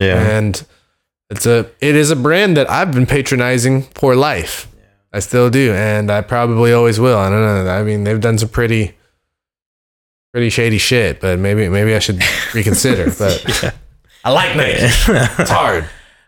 [0.00, 0.20] yeah.
[0.36, 0.64] and
[1.30, 4.68] it's a it is a brand that I've been patronizing for life.
[5.12, 7.18] I still do, and I probably always will.
[7.18, 7.70] I don't know.
[7.70, 8.96] I mean, they've done some pretty
[10.32, 12.20] pretty shady shit, but maybe maybe I should
[12.54, 13.12] reconsider.
[13.16, 13.74] But
[14.24, 14.78] I like Nike.
[15.38, 15.84] It's hard.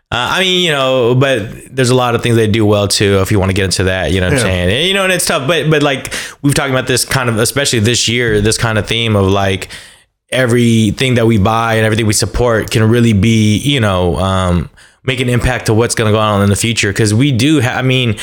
[0.09, 3.19] Uh, I mean, you know, but there's a lot of things they do well too.
[3.19, 4.69] If you want to get into that, you know what I'm saying?
[4.69, 5.45] And, you know, and it's tough.
[5.49, 8.87] But but like we've talked about this kind of, especially this year, this kind of
[8.87, 9.67] theme of like
[10.29, 14.69] everything that we buy and everything we support can really be, you know, um,
[15.07, 16.91] make an impact to what's going to go on in the future.
[16.91, 17.61] Because we do.
[17.61, 18.17] Ha- I mean.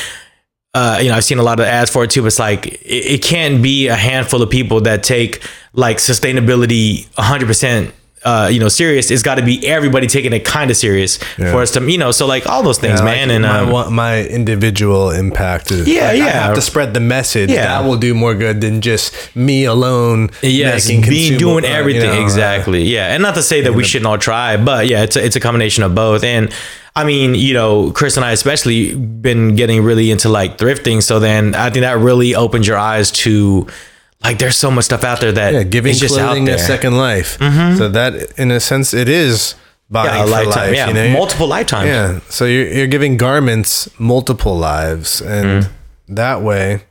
[0.73, 2.21] Uh, you know, I've seen a lot of ads for it too.
[2.21, 7.07] But it's like it, it can't be a handful of people that take like sustainability
[7.15, 7.93] 100 percent.
[8.25, 9.11] Uh, you know, serious.
[9.11, 11.51] It's got to be everybody taking it kind of serious Yeah.
[11.51, 12.09] for us to, you know.
[12.11, 13.27] So like all those things, Yeah, man.
[13.29, 16.31] like and my, um, my individual impact is Yeah, like, I yeah.
[16.47, 17.65] have to spread the message Yeah.
[17.67, 22.09] that will do more good than just me alone yes, being doing uh, you everything
[22.09, 22.81] know, uh, exactly.
[22.83, 25.35] yeah, and not to say that we shouldn't all try, but yeah, it's a, it's
[25.35, 26.23] a combination of both.
[26.23, 26.51] And
[26.95, 31.03] I mean, you know, Chris and I especially been getting really into like thrifting.
[31.03, 33.67] So then I think that really opens your eyes to
[34.27, 36.57] like there's so much stuff out there that yeah, giving is just out clothing a
[36.59, 37.37] second life.
[37.77, 39.55] So that, in a sense, it is
[39.89, 40.75] buying yeah, a lifetime, life.
[40.75, 41.09] yeah, you know?
[41.13, 41.87] multiple lifetimes.
[41.87, 42.19] Yeah.
[42.29, 45.21] So you're, you're giving garments multiple lives.
[45.21, 46.15] And Mm-hmm.
[46.15, 46.83] that way,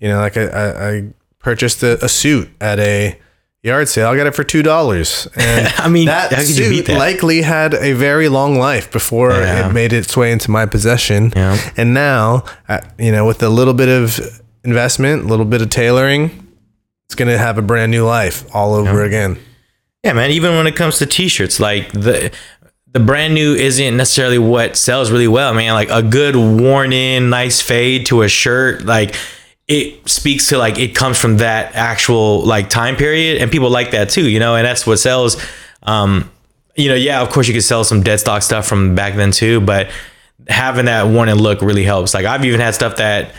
[0.00, 1.02] you know, like I, I, I
[1.38, 3.18] purchased a, a suit at a
[3.62, 4.08] yard sale.
[4.08, 5.28] I got it for $2.
[5.36, 6.98] And I mean, that how could you suit beat that?
[6.98, 9.68] likely had a very long life before Yeah.
[9.68, 11.32] it made its way into my possession.
[11.36, 11.56] Yeah.
[11.76, 14.18] And now, uh, you know, with a little bit of
[14.64, 16.46] investment, a little bit of tailoring,
[17.10, 19.36] it's gonna have a brand new life all over again.
[20.04, 20.30] Yeah, man.
[20.30, 22.30] Even when it comes to t-shirts, like the
[22.92, 25.74] the brand new isn't necessarily what sells really well, man.
[25.74, 29.16] Like a good worn in, nice fade to a shirt, like
[29.66, 33.90] it speaks to like it comes from that actual like time period, and people like
[33.90, 34.54] that too, you know.
[34.54, 35.36] And that's what sells.
[35.82, 36.30] Um,
[36.76, 39.32] you know, yeah, of course you could sell some dead stock stuff from back then
[39.32, 39.90] too, but
[40.46, 42.14] having that worn in look really helps.
[42.14, 43.34] Like I've even had stuff that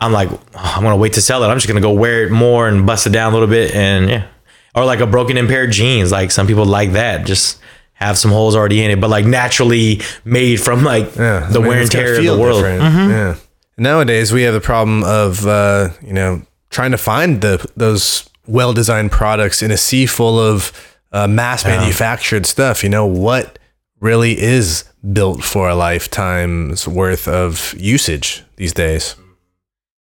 [0.00, 1.48] I'm like, oh, I'm gonna wait to sell it.
[1.48, 4.08] I'm just gonna go wear it more and bust it down a little bit, and
[4.10, 4.26] yeah,
[4.74, 6.12] or like a broken in pair of jeans.
[6.12, 7.60] Like some people like that, just
[7.94, 11.62] have some holes already in it, but like naturally made from like Yeah, the I
[11.62, 12.62] mean, wear and tear of the world.
[12.62, 13.10] Mm-hmm.
[13.10, 13.36] Yeah.
[13.78, 18.72] Nowadays we have the problem of uh, you know trying to find the those well
[18.74, 20.72] designed products in a sea full of
[21.12, 22.82] uh, mass manufactured stuff.
[22.84, 23.58] You know what
[24.00, 29.16] really is built for a lifetime's worth of usage these days.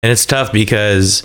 [0.03, 1.23] And it's tough because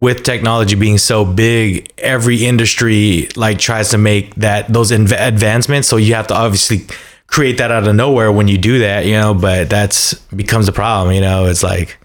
[0.00, 5.88] with technology being so big, every industry like tries to make that those inv- advancements.
[5.88, 6.86] So you have to obviously
[7.26, 9.34] create that out of nowhere when you do that, you know.
[9.34, 11.46] But that's becomes a problem, you know.
[11.46, 11.98] It's like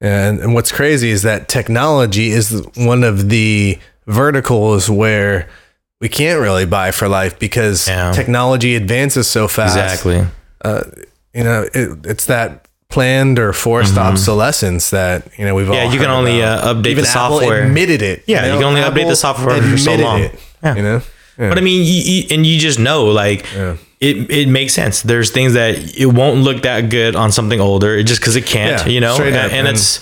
[0.00, 5.48] And, and what's crazy is that technology is one of the verticals where
[6.00, 8.12] we can't really buy for life because Yeah.
[8.12, 9.76] technology advances so fast.
[9.76, 10.26] exactly.
[10.64, 10.82] Uh,
[11.32, 15.86] you know, it, it's that planned or forced obsolescence that you know we've all Mm-hmm.
[15.86, 17.64] Yeah, you can only, uh, update Even the Apple software.
[17.64, 18.22] admitted it.
[18.26, 20.20] Yeah, you can only update the software for so admitted long.
[20.20, 20.74] It, Yeah.
[20.76, 21.02] You know,
[21.38, 21.48] Yeah.
[21.50, 23.44] But I mean, you, you, and you just know, like,
[24.00, 25.02] it it makes sense.
[25.02, 28.46] There's things that it won't look that good on something older, it just because it
[28.46, 29.16] can't, Yeah, you know.
[29.16, 30.00] And, and it's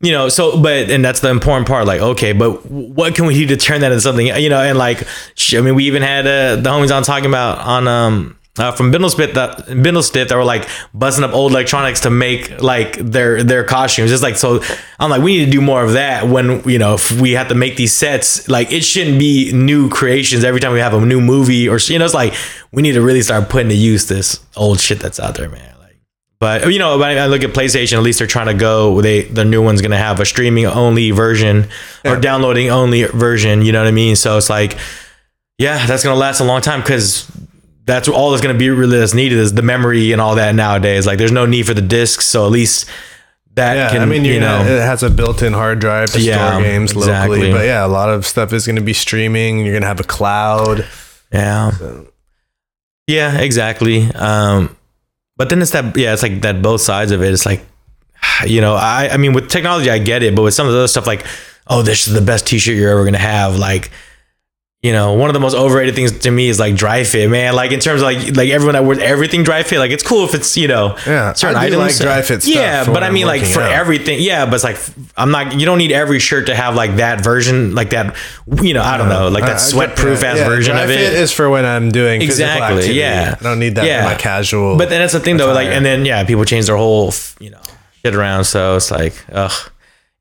[0.00, 1.86] you know, so but and that's the important part.
[1.86, 4.60] Like, okay, but what can we do to turn that into something, you know?
[4.60, 5.06] And like,
[5.54, 8.36] I mean, we even had uh, the homies on talking about on um.
[8.56, 12.96] Uh, from Bindlespit that Bindlespit that were like busting up old electronics to make like
[12.98, 14.12] their their costumes.
[14.12, 14.62] It's like so
[15.00, 17.48] I'm like we need to do more of that when you know if we have
[17.48, 21.04] to make these sets like it shouldn't be new creations every time we have a
[21.04, 22.32] new movie or you know it's like
[22.70, 25.74] we need to really start putting to use this old shit that's out there, man.
[25.80, 25.96] Like,
[26.38, 29.00] but you know, when I look at PlayStation, at least they're trying to go.
[29.00, 31.66] They the new one's gonna have a streaming only version
[32.04, 33.62] or downloading only version.
[33.62, 34.14] You know what I mean?
[34.14, 34.78] So it's like,
[35.58, 37.28] yeah, that's gonna last a long time because
[37.86, 41.06] that's all that's gonna be really that's needed is the memory and all that nowadays.
[41.06, 42.88] Like, there's no need for the discs, so at least
[43.54, 44.62] that Yeah, can I mean, you know.
[44.62, 47.36] it has a built-in hard drive to Yeah, store games exactly.
[47.38, 47.52] locally.
[47.52, 49.60] But yeah, a lot of stuff is going to be streaming.
[49.60, 50.84] You're going to have a cloud.
[51.32, 51.70] Yeah.
[53.06, 54.10] Yeah, exactly.
[54.14, 54.76] Um,
[55.36, 57.32] but then it's that yeah, it's like that both sides of it.
[57.32, 57.64] It's like
[58.46, 60.78] you know, I I mean with technology I get it, but with some of the
[60.78, 61.24] other stuff like,
[61.66, 63.90] oh, this is the best t-shirt you're ever gonna have, like
[64.84, 67.54] you know, one of the most overrated things to me is like dry fit, man.
[67.54, 70.26] Like in terms of like like everyone that wears everything dry fit, like it's cool
[70.26, 71.98] if it's you know Yeah, certain I do items.
[72.00, 73.72] like dry fit stuff Yeah, but I mean like for out.
[73.72, 74.20] everything.
[74.20, 74.76] Yeah, but it's like
[75.16, 75.58] I'm not.
[75.58, 78.14] You don't need every shirt to have like that version, like that.
[78.60, 80.98] You know, I don't know, like that sweat proof ass yeah, version of it.
[80.98, 83.36] fit is for when I'm doing physical Exactly, yeah.
[83.40, 84.02] I don't need that Yeah.
[84.04, 84.76] for my casual.
[84.76, 87.48] But then that's the thing though, like, and then yeah, people change their whole, you
[87.48, 87.62] know,
[88.04, 88.44] shit around.
[88.44, 89.70] So it's like, ugh.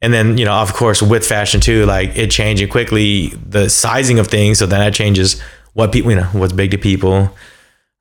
[0.04, 4.20] And then you know, of course, with fashion too, like it changing quickly, the sizing
[4.20, 4.60] of things.
[4.60, 5.42] So then that changes
[5.74, 7.32] what people, you know, what's big to people.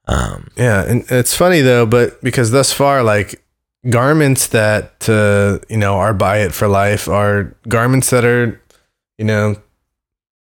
[0.07, 3.41] Um, Yeah, and it's funny though, but because thus far, like
[3.89, 8.61] garments that uh, you know are buy it for life are garments that are,
[9.19, 9.57] you know,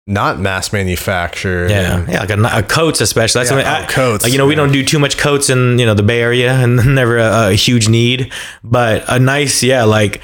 [0.07, 1.71] not mass manufactured.
[1.71, 3.41] yeah, and- yeah, like a, a coats especially.
[3.45, 3.85] That's Yeah, something.
[3.85, 5.95] oh, I, coats, Like, you know, we don't do too much coats in you know
[5.95, 8.33] the Bay Area, and never a, a huge need.
[8.65, 10.21] But a nice, yeah, like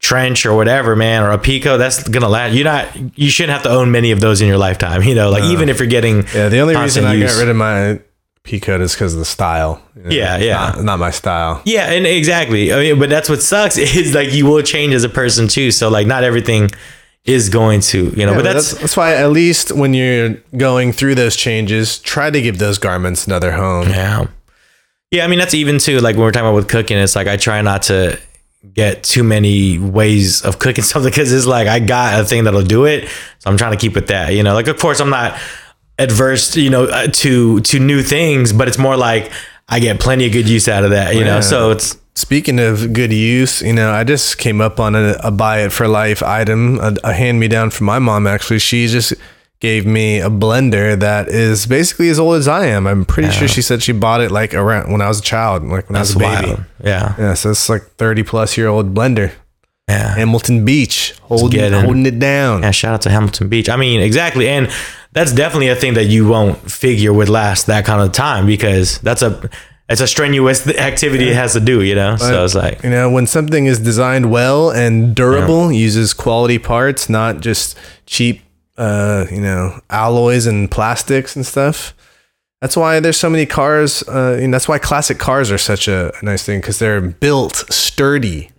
[0.00, 2.54] trench or whatever, man, or a peacoat, that's gonna last.
[2.54, 5.02] You're not, you shouldn't have to own many of those in your lifetime.
[5.10, 7.32] You know, like even if you're getting, Yeah, the only reason I use.
[7.32, 8.00] got rid of my
[8.44, 9.82] peacoat is because of the style.
[10.08, 10.54] Yeah, it's yeah.
[10.76, 11.60] Not, not my style.
[11.64, 12.72] Yeah, and exactly.
[12.72, 15.70] I mean, but that's what sucks is like you will change as a person too.
[15.70, 16.70] So like not everything
[17.24, 18.32] is going to, you know.
[18.32, 22.40] Yeah, but that's, that's why at least when you're going through those changes, try to
[22.40, 23.88] give those garments another home.
[23.90, 24.24] yeah,
[25.10, 25.24] yeah.
[25.24, 26.96] I mean that's even too like when we're talking about with cooking.
[26.96, 28.18] It's like I try not to
[28.74, 32.62] get too many ways of cooking something because it's like I got a thing that'll
[32.62, 33.08] do it.
[33.38, 34.34] So I'm trying to keep it that.
[34.34, 35.38] You know, like of course I'm not
[35.98, 39.30] adverse, you know, uh, to to new things, but it's more like
[39.68, 41.14] I get plenty of good use out of that.
[41.14, 44.94] You know, so it's Speaking of good use, you know, I just came up on
[44.94, 48.26] a, a buy it for life item, a, a hand me down from my mom.
[48.26, 49.14] Actually, she just
[49.60, 52.86] gave me a blender that is basically as old as I am.
[52.86, 55.62] I'm pretty sure she said she bought it like around when I was a child,
[55.64, 56.46] like when that's I was a baby.
[56.52, 56.64] wild.
[56.82, 59.32] Yeah, Yeah, so it's like 30 plus year old blender.
[59.88, 60.14] yeah.
[60.14, 62.62] Hamilton Beach, holding, holding it down.
[62.62, 63.68] Yeah, shout out to Hamilton Beach.
[63.68, 64.48] I mean, exactly.
[64.48, 64.70] And
[65.12, 68.98] that's definitely a thing that you won't figure would last that kind of time because
[69.00, 69.50] that's a
[69.90, 72.14] it's a strenuous activity it has to do, you know?
[72.16, 77.08] so it's like You know, when something is designed well and durable, uses quality parts,
[77.10, 78.40] not just cheap
[78.80, 81.94] uh, you know, alloys and plastics and stuff.
[82.62, 84.02] That's why there's so many cars.
[84.08, 87.56] Uh, and that's why classic cars are such a, a nice thing because they're built
[87.70, 88.50] sturdy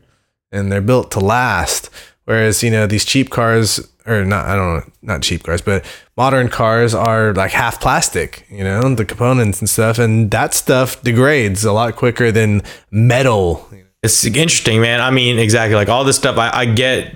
[0.51, 1.89] and they're built to last.
[2.25, 5.83] Whereas you know these cheap cars, or not, I don't know, not cheap cars, but
[6.15, 8.45] modern cars are like half plastic.
[8.47, 13.67] You know the components and stuff, and that stuff degrades a lot quicker than metal.
[14.03, 15.01] It's interesting, man.
[15.01, 15.75] I mean, exactly.
[15.75, 17.15] Like all this stuff, I, I get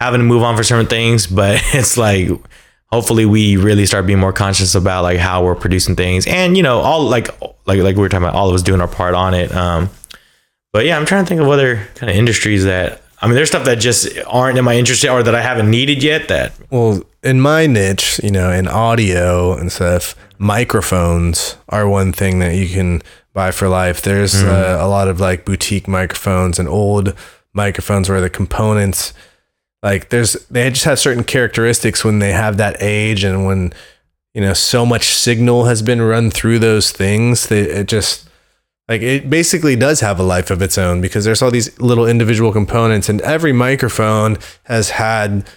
[0.00, 2.28] having to move on for certain things, but it's like
[2.92, 6.26] hopefully we really start being more conscious about like how we're producing things.
[6.26, 7.28] And you know all like
[7.66, 9.54] like like we were talking about all of us doing our part on it.
[9.54, 9.90] Um
[10.70, 13.48] but yeah i'm trying to think of other kind of industries that i mean there's
[13.48, 17.02] stuff that just aren't in my interest or that i haven't needed yet that Well,
[17.22, 22.68] in my niche, you know, in audio and stuff, microphones are one thing that you
[22.68, 24.02] can buy for life.
[24.02, 27.14] There's uh, a lot of like boutique microphones and old
[27.54, 29.14] microphones where the components,
[29.82, 33.72] like, there's they just have certain characteristics when they have that age and when
[34.34, 38.28] you know so much signal has been run through those things that it just
[38.88, 42.06] like it basically does have a life of its own because there's all these little
[42.06, 45.48] individual components and every microphone has had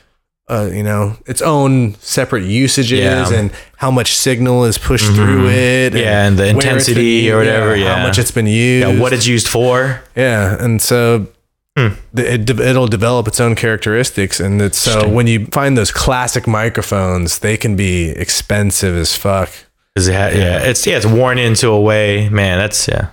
[0.49, 3.23] uh, you know its own separate usages Yeah.
[3.25, 3.33] Mm-hmm.
[3.33, 7.31] and how much signal is pushed through it Yeah, and the where it's been intensity
[7.31, 7.97] or whatever, yeah.
[7.97, 11.27] how much it's been used yeah, what it's used for yeah, and so
[11.77, 16.45] Th- It, it'll develop its own characteristics, and it's so when you find those classic
[16.47, 19.49] microphones, they can be expensive as fuck.
[19.95, 23.07] it ha- yeah it's yeah it's worn into a way man that's yeah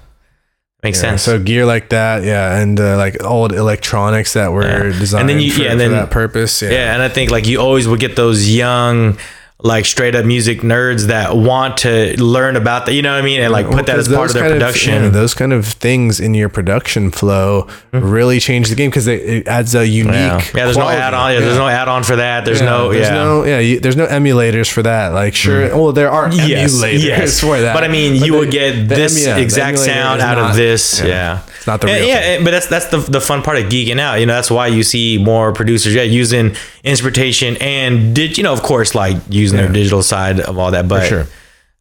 [0.82, 4.62] makes Yeah, sense So gear like that, yeah, and uh, like old electronics that were
[4.62, 4.82] Yeah.
[4.90, 6.62] And designed then you- for, yeah, and for then- that purpose.
[6.62, 6.70] Yeah.
[6.70, 9.18] Yeah, and I think like you always would get those young,
[9.60, 12.92] like straight up music nerds that want to learn about that.
[12.92, 13.40] You know what I mean?
[13.40, 15.02] And like put that as part of their production.
[15.02, 19.48] yeah, those kind of things in your production flow really change the game because it
[19.48, 20.12] adds a unique.
[20.14, 20.36] yeah.
[20.38, 20.96] yeah, there's quality.
[20.98, 21.32] no add on.
[21.32, 22.44] Yeah, there's no add on for that.
[22.44, 23.14] There's no there's yeah.
[23.14, 23.24] Mm.
[23.24, 27.02] no yeah you, there's no emulators for that like sure well there are Yes, emulators
[27.04, 27.40] yes.
[27.40, 30.20] for that But I mean, you the- would get this emu- yeah, the exact sound
[30.20, 31.00] out of this.
[31.00, 31.42] yeah.
[31.68, 31.72] Yeah.
[31.74, 32.44] Not the real yeah, thing.
[32.44, 34.20] but that's that's the the fun part of geeking out.
[34.20, 36.54] You know, that's why you see more producers yeah using
[36.84, 39.64] instrumentation and did you know of course like using Yeah.
[39.66, 40.88] their digital side of all that.
[40.88, 41.26] But sure.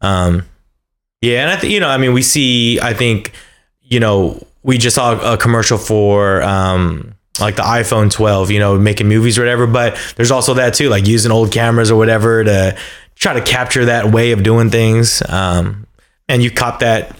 [0.01, 0.43] Um,
[1.21, 2.79] yeah, and I think you know, I mean, we see.
[2.79, 3.31] I think
[3.81, 8.51] you know, we just saw a commercial for um, like the iPhone 12.
[8.51, 9.65] You know, making movies or whatever.
[9.65, 12.77] But there's also that too, like using old cameras or whatever to
[13.15, 15.23] try to capture that way of doing things.
[15.27, 15.87] Um,
[16.29, 17.15] and you cop that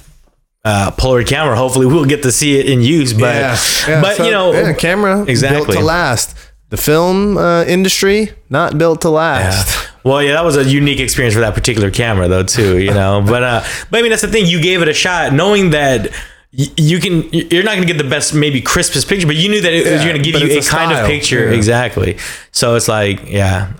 [0.67, 1.55] uh, Polaroid camera.
[1.55, 3.13] Hopefully, we'll get to see it in use.
[3.13, 5.75] But yeah, yeah, but so, you know, yeah, camera built Exactly.
[5.77, 6.35] to last.
[6.69, 9.87] The film uh, industry not built to last.
[10.03, 12.77] Well, yeah, that was a unique experience for that particular camera, though, too.
[12.79, 14.45] You know, but uh, but I mean, that's the thing.
[14.45, 16.11] You gave it a shot, knowing that
[16.57, 17.23] y- you can.
[17.31, 19.89] You're not going to get the best, maybe crispest picture, but you knew that it
[19.91, 21.55] was going to give you a, a kind of picture, Yeah.
[21.57, 22.17] exactly.
[22.51, 23.71] So it's like, yeah,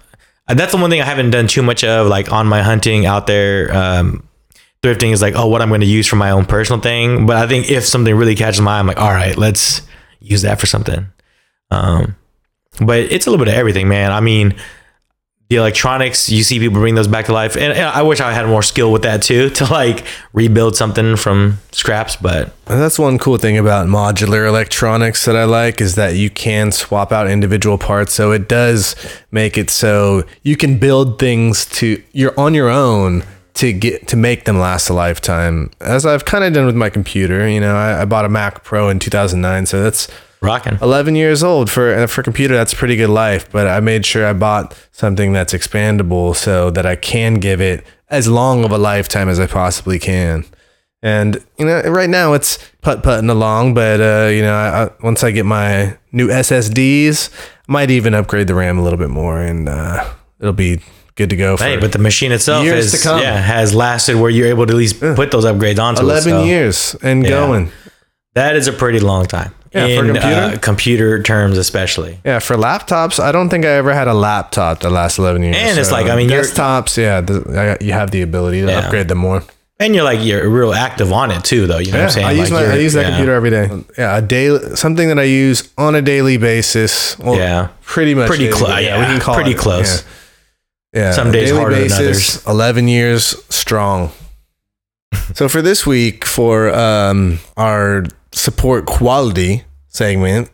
[0.47, 3.28] that's the one thing I haven't done too much of, like on my hunting out
[3.28, 3.76] there.
[3.76, 4.27] Um,
[4.82, 7.26] thrifting is like, oh, what I'm going to use for my own personal thing.
[7.26, 9.82] But I think if something really catches my eye, I'm like, all right, let's
[10.20, 11.08] use that for something.
[11.72, 12.16] Um,
[12.80, 14.12] but it's a little bit of everything, man.
[14.12, 14.56] I mean,
[15.50, 18.34] the electronics, you see people bring those back to life, and, and I wish I
[18.34, 22.18] had more skill with that too, to like rebuild something from scraps.
[22.18, 26.30] But And that's one cool thing about modular electronics that I like is that you
[26.30, 28.13] can swap out individual parts.
[28.13, 28.96] So it does
[29.32, 33.24] make it so you can build things to you're on your own
[33.58, 35.72] to get to make them last a lifetime.
[35.82, 38.63] As I've kind of done with my computer, you know, I, I bought a Mac
[38.63, 40.08] Pro in 2009, so that's
[40.41, 44.06] rocking, 11 years old for for a computer that's pretty good life but i made
[44.06, 48.72] sure i bought something that's expandable so that i can give it as long of
[48.72, 50.46] a lifetime as i possibly can
[51.02, 54.89] and you know right now it's putt putting along but uh you know I, I,
[55.02, 57.32] once i get my new ssds
[57.67, 60.08] I might even upgrade the ram a little bit more and uh
[60.39, 60.82] it'll be
[61.17, 63.19] good to go for hey, but the machine itself Years is to come.
[63.21, 66.36] yeah has lasted where you're able to at least put those upgrades onto 11 it.
[66.38, 67.30] so years and Yeah.
[67.32, 67.71] going
[68.36, 69.51] That is a pretty long time.
[69.73, 70.27] Yeah, for computer?
[70.27, 72.19] Uh, computer terms, especially.
[72.23, 75.56] Yeah, for laptops, I don't think I ever had a laptop that last 11 years.
[75.60, 78.67] And it's like, I mean, you're- desktops, yeah, the, I- you have the ability to
[78.71, 78.80] Yeah.
[78.80, 79.43] upgrade them more.
[79.80, 81.77] And you're like you're real active on it too, though.
[81.80, 82.25] You know what I'm saying?
[82.27, 83.10] I use Like, my, I use that yeah.
[83.10, 83.69] computer every day.
[83.97, 87.17] Yeah, a daily something that I use on a daily basis.
[87.19, 87.67] Well, Yeah.
[87.84, 90.01] pretty much Pretty daily, clo- yeah, we can call pretty it, close.
[90.01, 90.08] Yeah,
[90.93, 92.45] yeah Some days harder than others.
[92.45, 94.12] Eleven years strong.
[95.34, 100.50] so for this week, for um, our support quality segment,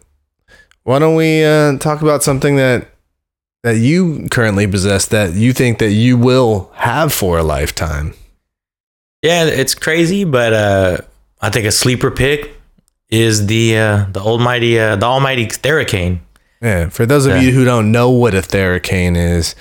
[0.84, 2.88] why don't we uh, talk about something that
[3.63, 8.13] that you currently possess that you think that you will have for a lifetime?
[9.22, 10.98] Yeah, it's crazy, but uh,
[11.41, 12.52] I think a sleeper pick
[13.10, 16.19] is the uh, the almighty uh, the almighty Theracane.
[16.62, 19.56] Yeah, for those of you who don't know what a Theracane is,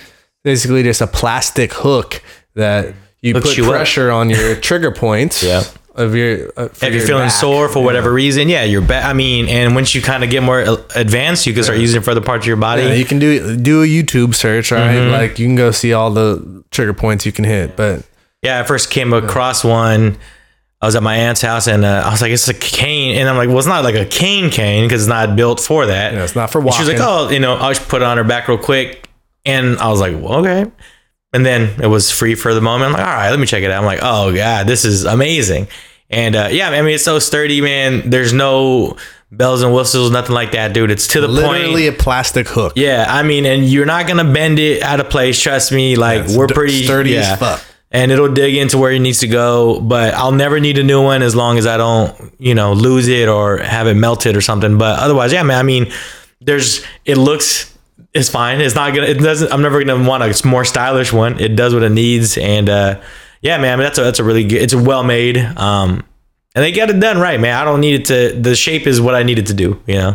[0.44, 2.22] basically just a plastic hook
[2.54, 3.70] that you Hooks put you up.
[3.70, 5.42] pressure on your trigger points.
[5.42, 5.62] Yeah.
[5.94, 7.32] Of your, uh, if you're feeling back.
[7.32, 9.04] sore for whatever reason, yeah, you're back.
[9.04, 12.00] I mean, and once you kind of get more uh, advanced, you can start using
[12.00, 12.84] it for other parts of your body.
[12.84, 14.94] Yeah, you can do do a YouTube search, right?
[14.96, 15.12] Mm-hmm.
[15.12, 17.76] Like you can go see all the trigger points you can hit.
[17.76, 18.06] But
[18.40, 20.16] Yeah, I first came across one.
[20.80, 23.18] I was at my aunt's house and uh, I was like, it's a cane.
[23.18, 25.84] And I'm like, well, it's not like a cane cane because it's not built for
[25.84, 26.14] that.
[26.14, 26.94] know, it's not for And She walking.
[26.94, 29.06] was like, oh, you know, I'll just put it on her back real quick.
[29.44, 30.70] And I was like, well, okay.
[31.32, 32.92] And then it was free for the moment.
[32.92, 33.78] I'm like, all right, let me check it out.
[33.78, 35.66] I'm like, oh, God, this is amazing.
[36.10, 38.10] And uh, yeah, I mean, it's so sturdy, man.
[38.10, 38.98] There's no
[39.30, 40.90] bells and whistles, nothing like that, dude.
[40.90, 41.38] It's to the point.
[41.38, 42.74] literally a plastic hook.
[42.76, 45.40] Yeah, I mean, and you're not gonna bend it out of place.
[45.40, 45.96] Trust me.
[45.96, 47.64] Like it's we're d- pretty sturdy as fuck.
[47.90, 49.80] and it'll dig into where it needs to go.
[49.80, 53.08] But I'll never need a new one as long as I don't, you know, lose
[53.08, 54.76] it or have it melted or something.
[54.76, 55.58] But otherwise, yeah, man.
[55.58, 55.90] I mean,
[56.42, 57.71] there's it looks
[58.14, 58.60] it's fine.
[58.60, 59.06] It's not gonna.
[59.06, 59.52] It doesn't.
[59.52, 61.40] I'm never gonna want a more stylish one.
[61.40, 63.00] It does what it needs, and uh,
[63.40, 63.72] yeah, man.
[63.72, 64.60] I mean, that's a that's a really good.
[64.62, 65.38] It's a well made.
[65.38, 66.04] Um,
[66.54, 67.54] and they got it done right, man.
[67.54, 68.38] I don't need it to.
[68.38, 69.82] The shape is what I needed to do.
[69.86, 70.08] You know,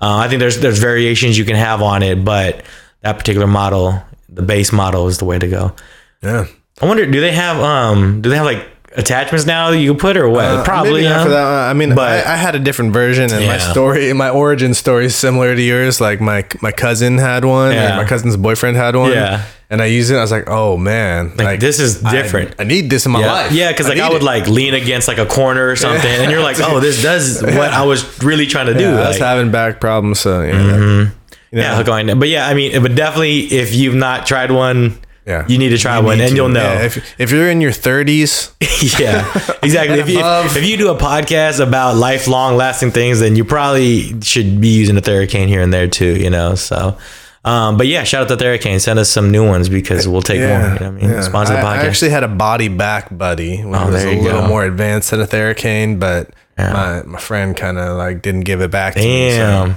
[0.00, 2.64] uh, I think there's there's variations you can have on it, but
[3.02, 5.74] that particular model, the base model, is the way to go.
[6.22, 6.46] Yeah.
[6.82, 10.16] I wonder, do they have um, do they have like attachments now you can put
[10.16, 10.44] or what?
[10.44, 11.02] Uh, Probably.
[11.02, 11.24] maybe not huh?
[11.24, 11.44] for that.
[11.44, 11.54] one.
[11.70, 15.06] I mean, But- I, I had a different version, and my story, my origin story
[15.06, 16.00] is similar to yours.
[16.00, 17.96] Like my my cousin had one, Yeah.
[17.96, 19.12] my cousin's boyfriend had one.
[19.12, 19.44] Yeah.
[19.68, 20.16] And I used it.
[20.16, 22.54] I was like, oh man, Like, this is different.
[22.56, 23.50] I, need this in my Yeah, life.
[23.52, 24.24] yeah, because like I need would it.
[24.24, 27.72] like lean against like a corner or something, and you're like, oh, this does what
[27.74, 28.80] I was really trying to do.
[28.84, 29.24] Yeah, I was Mm-hmm.
[29.24, 30.52] having back problems, so yeah.
[30.52, 31.12] that-
[31.52, 32.18] you know, hook on.
[32.18, 35.44] But yeah, I mean, but definitely if you've not tried one, yeah.
[35.48, 36.36] you need to try You one, and to.
[36.36, 36.62] you'll know.
[36.62, 38.52] Yeah, if, if you're in your 30s,
[39.00, 39.26] yeah,
[39.62, 39.98] exactly.
[39.98, 44.20] if, you, if, if you do a podcast about lifelong lasting things, then you probably
[44.22, 46.54] should be using a Theracane here and there too, you know?
[46.54, 46.96] So,
[47.44, 48.80] um, but yeah, shout out to Theracane.
[48.80, 50.48] Send us some new ones because we'll take more.
[50.48, 51.10] You know I mean?
[51.10, 51.20] yeah.
[51.22, 54.42] Sponsor the I, I actually had a body back buddy, which Oh, was a little
[54.42, 54.48] go.
[54.48, 56.72] more advanced than a Theracane, but Yeah.
[56.72, 59.30] my, my friend kind of like didn't give it back to me.
[59.30, 59.76] so- Damn.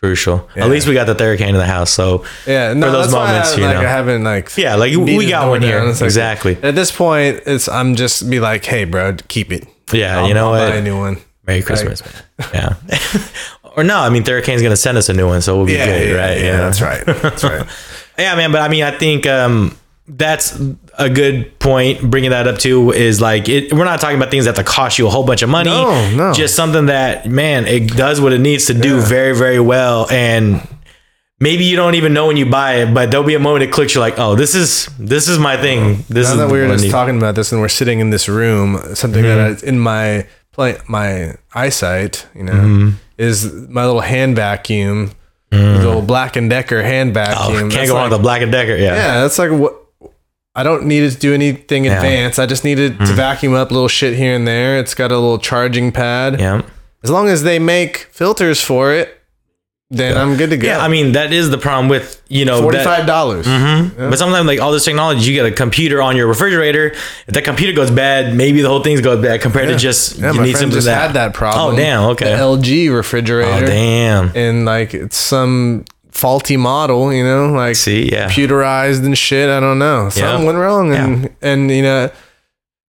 [0.00, 0.48] Crucial.
[0.56, 0.64] Yeah.
[0.64, 1.90] At least we got the Theracane in the house.
[1.90, 3.80] So, Yeah, no, for those moments, I, you like, know.
[3.80, 5.82] I haven't like Yeah, like, we got one here.
[5.84, 6.56] like- Exactly.
[6.62, 9.68] At this point, it's I'm just be like, hey, bro, keep it.
[9.92, 10.70] yeah, I'll, you know I'll what?
[10.70, 11.18] Buy a new one.
[11.46, 12.48] Merry Christmas, man.
[12.54, 12.74] Yeah.
[13.76, 15.72] or no, I mean, Theracane's going to send us a new one, so we'll be
[15.72, 16.38] Yeah, good, yeah, right?
[16.40, 17.04] yeah, that's right.
[17.06, 17.66] That's right.
[18.18, 18.52] Yeah, man.
[18.52, 19.78] But I mean, I think um,
[20.16, 20.60] that's
[20.98, 22.02] a good point.
[22.10, 24.70] Bringing that up too is like it, we're not talking about things that have to
[24.70, 25.70] cost you a whole bunch of money.
[25.70, 26.32] No, no.
[26.32, 29.04] Just something that man, it does what it needs to do Yeah.
[29.04, 30.66] very, very well, and
[31.38, 33.72] maybe you don't even know when you buy it, but there'll be a moment it
[33.72, 33.94] clicks.
[33.94, 36.04] You're like, oh, this is this is my thing.
[36.08, 36.90] This now is that we were just need.
[36.90, 39.54] talking about this and we're sitting in this room, something Mm-hmm.
[39.54, 42.90] that I, in my play, my eyesight, you know, Mm-hmm.
[43.16, 45.12] is my little hand vacuum,
[45.50, 47.20] the little Black and Decker hand Mm.
[47.22, 47.58] Oh, vacuum.
[47.58, 48.76] can't That's go like, wrong with the Black and Decker.
[48.76, 48.94] Yeah.
[48.94, 49.76] Yeah, that's like what.
[50.54, 51.96] I don't need it to do anything Yeah.
[51.96, 52.38] advanced.
[52.38, 53.14] I just need needed to hmm.
[53.14, 54.78] vacuum up little shit here and there.
[54.78, 56.38] It's got a little charging pad.
[56.38, 56.62] Yeah.
[57.02, 59.20] As long as they make filters for it,
[59.92, 60.68] then I'm good to go.
[60.68, 63.44] Yeah, I mean that is the problem with you know forty five dollars.
[63.44, 64.08] Mm-hmm.
[64.08, 66.92] But sometimes, like all this technology, you get a computer on your refrigerator.
[67.26, 70.32] If that computer goes bad, maybe the whole thing goes bad compared to just Yeah,
[70.32, 71.08] you need something just that.
[71.08, 71.74] had that problem.
[71.74, 72.04] Oh damn!
[72.10, 72.26] Okay.
[72.26, 73.64] The LG refrigerator.
[73.64, 74.30] oh damn!
[74.36, 79.48] and like it's some faulty model, you know, like See, yeah, computerized and shit.
[79.48, 80.08] I don't know.
[80.10, 80.46] Something Yeah.
[80.46, 82.10] went wrong, and and you know,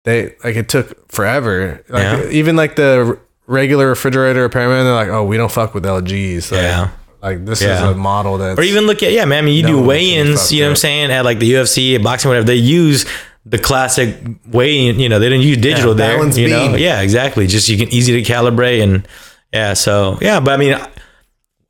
[0.04, 1.84] they like it took forever.
[1.90, 2.30] Like Yeah.
[2.30, 6.52] even like the regular refrigerator repairman, they're like, oh, we don't fuck with LGs.
[6.52, 6.88] Like, Yeah.
[7.22, 7.76] like this Yeah.
[7.76, 9.40] is a model that, or even look at yeah, man.
[9.40, 10.52] I mean, you No, do weigh-ins.
[10.52, 11.12] You know what I'm saying?
[11.12, 12.46] At like the UFC, boxing, whatever.
[12.46, 13.06] They use
[13.46, 14.16] the classic
[14.52, 15.00] weigh-in.
[15.00, 16.30] You know, they didn't use digital Yeah, there.
[16.38, 16.78] You know, beam.
[16.78, 17.48] yeah, exactly.
[17.48, 19.08] Just you can easy to calibrate and
[19.54, 19.74] yeah.
[19.74, 20.78] So yeah, but I mean.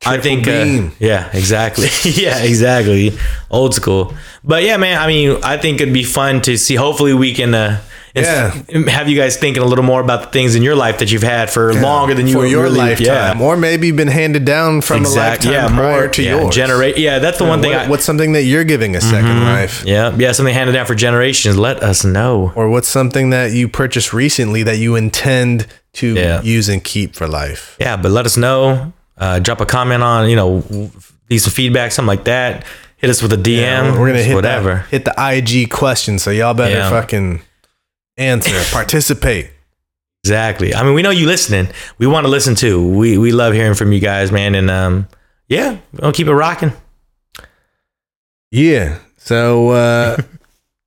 [0.06, 1.88] I Triple think, uh, yeah, exactly.
[2.04, 3.12] yeah, exactly.
[3.50, 4.14] Old school.
[4.44, 6.76] But yeah, man, I mean, I think it'd be fun to see.
[6.76, 7.80] Hopefully, we can, uh,
[8.14, 11.10] ins- have you guys thinking a little more about the things in your life that
[11.10, 14.44] you've had for longer than you for your really, lifetime, Yeah, or maybe been handed
[14.44, 15.44] down from exact.
[15.44, 16.54] a lifetime Yeah, prior more to yeah, yours.
[16.54, 16.96] Generate.
[16.96, 17.72] Yeah, that's the one thing.
[17.72, 17.90] What- I, Mm-hmm.
[17.90, 19.84] what's something that you're giving a 2nd life?
[19.84, 21.56] yeah, yeah, something handed down for generations.
[21.58, 22.52] Let us know.
[22.54, 26.40] Or what's something that you purchased recently that you intend to Yeah.
[26.42, 27.76] use and keep for life?
[27.80, 28.92] Yeah, but let us know.
[29.18, 30.62] Uh, drop a comment on, you know,
[31.28, 32.64] leave some feedback, something like that.
[32.96, 33.98] Hit us with a DM.
[33.98, 34.74] we're gonna hit whatever.
[34.74, 36.90] that, hit the IG question, so y'all better Yeah.
[36.90, 37.40] fucking
[38.16, 39.50] answer, participate.
[40.24, 40.74] Exactly.
[40.74, 41.68] I mean, we know you listening.
[41.98, 42.86] We want to listen too.
[42.86, 44.54] We we love hearing from you guys, man.
[44.56, 45.08] And um,
[45.48, 46.72] yeah, we'll keep it rocking.
[48.50, 48.98] Yeah.
[49.16, 50.16] So uh,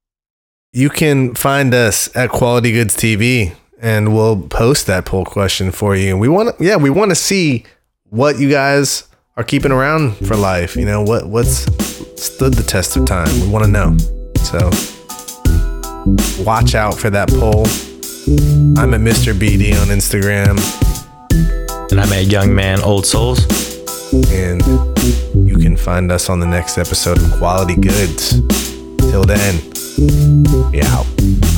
[0.73, 5.95] you can find us at Quality Goods TV, and we'll post that poll question for
[5.95, 6.09] you.
[6.11, 7.65] And we want, yeah, we want to see
[8.11, 9.07] what you guys
[9.37, 10.75] are keeping around for life.
[10.75, 11.65] You know what what's
[12.21, 13.27] stood the test of time?
[13.39, 13.97] We want to know.
[14.43, 14.69] So
[16.43, 17.65] watch out for that poll.
[18.77, 19.33] I'm at Mr.
[19.33, 20.59] BD on Instagram.
[21.91, 23.39] And I'm a young man, old souls.
[24.29, 24.61] And
[25.47, 28.41] you can find us on the next episode of Quality Goods.
[29.09, 29.55] Till then,
[30.83, 31.50] out.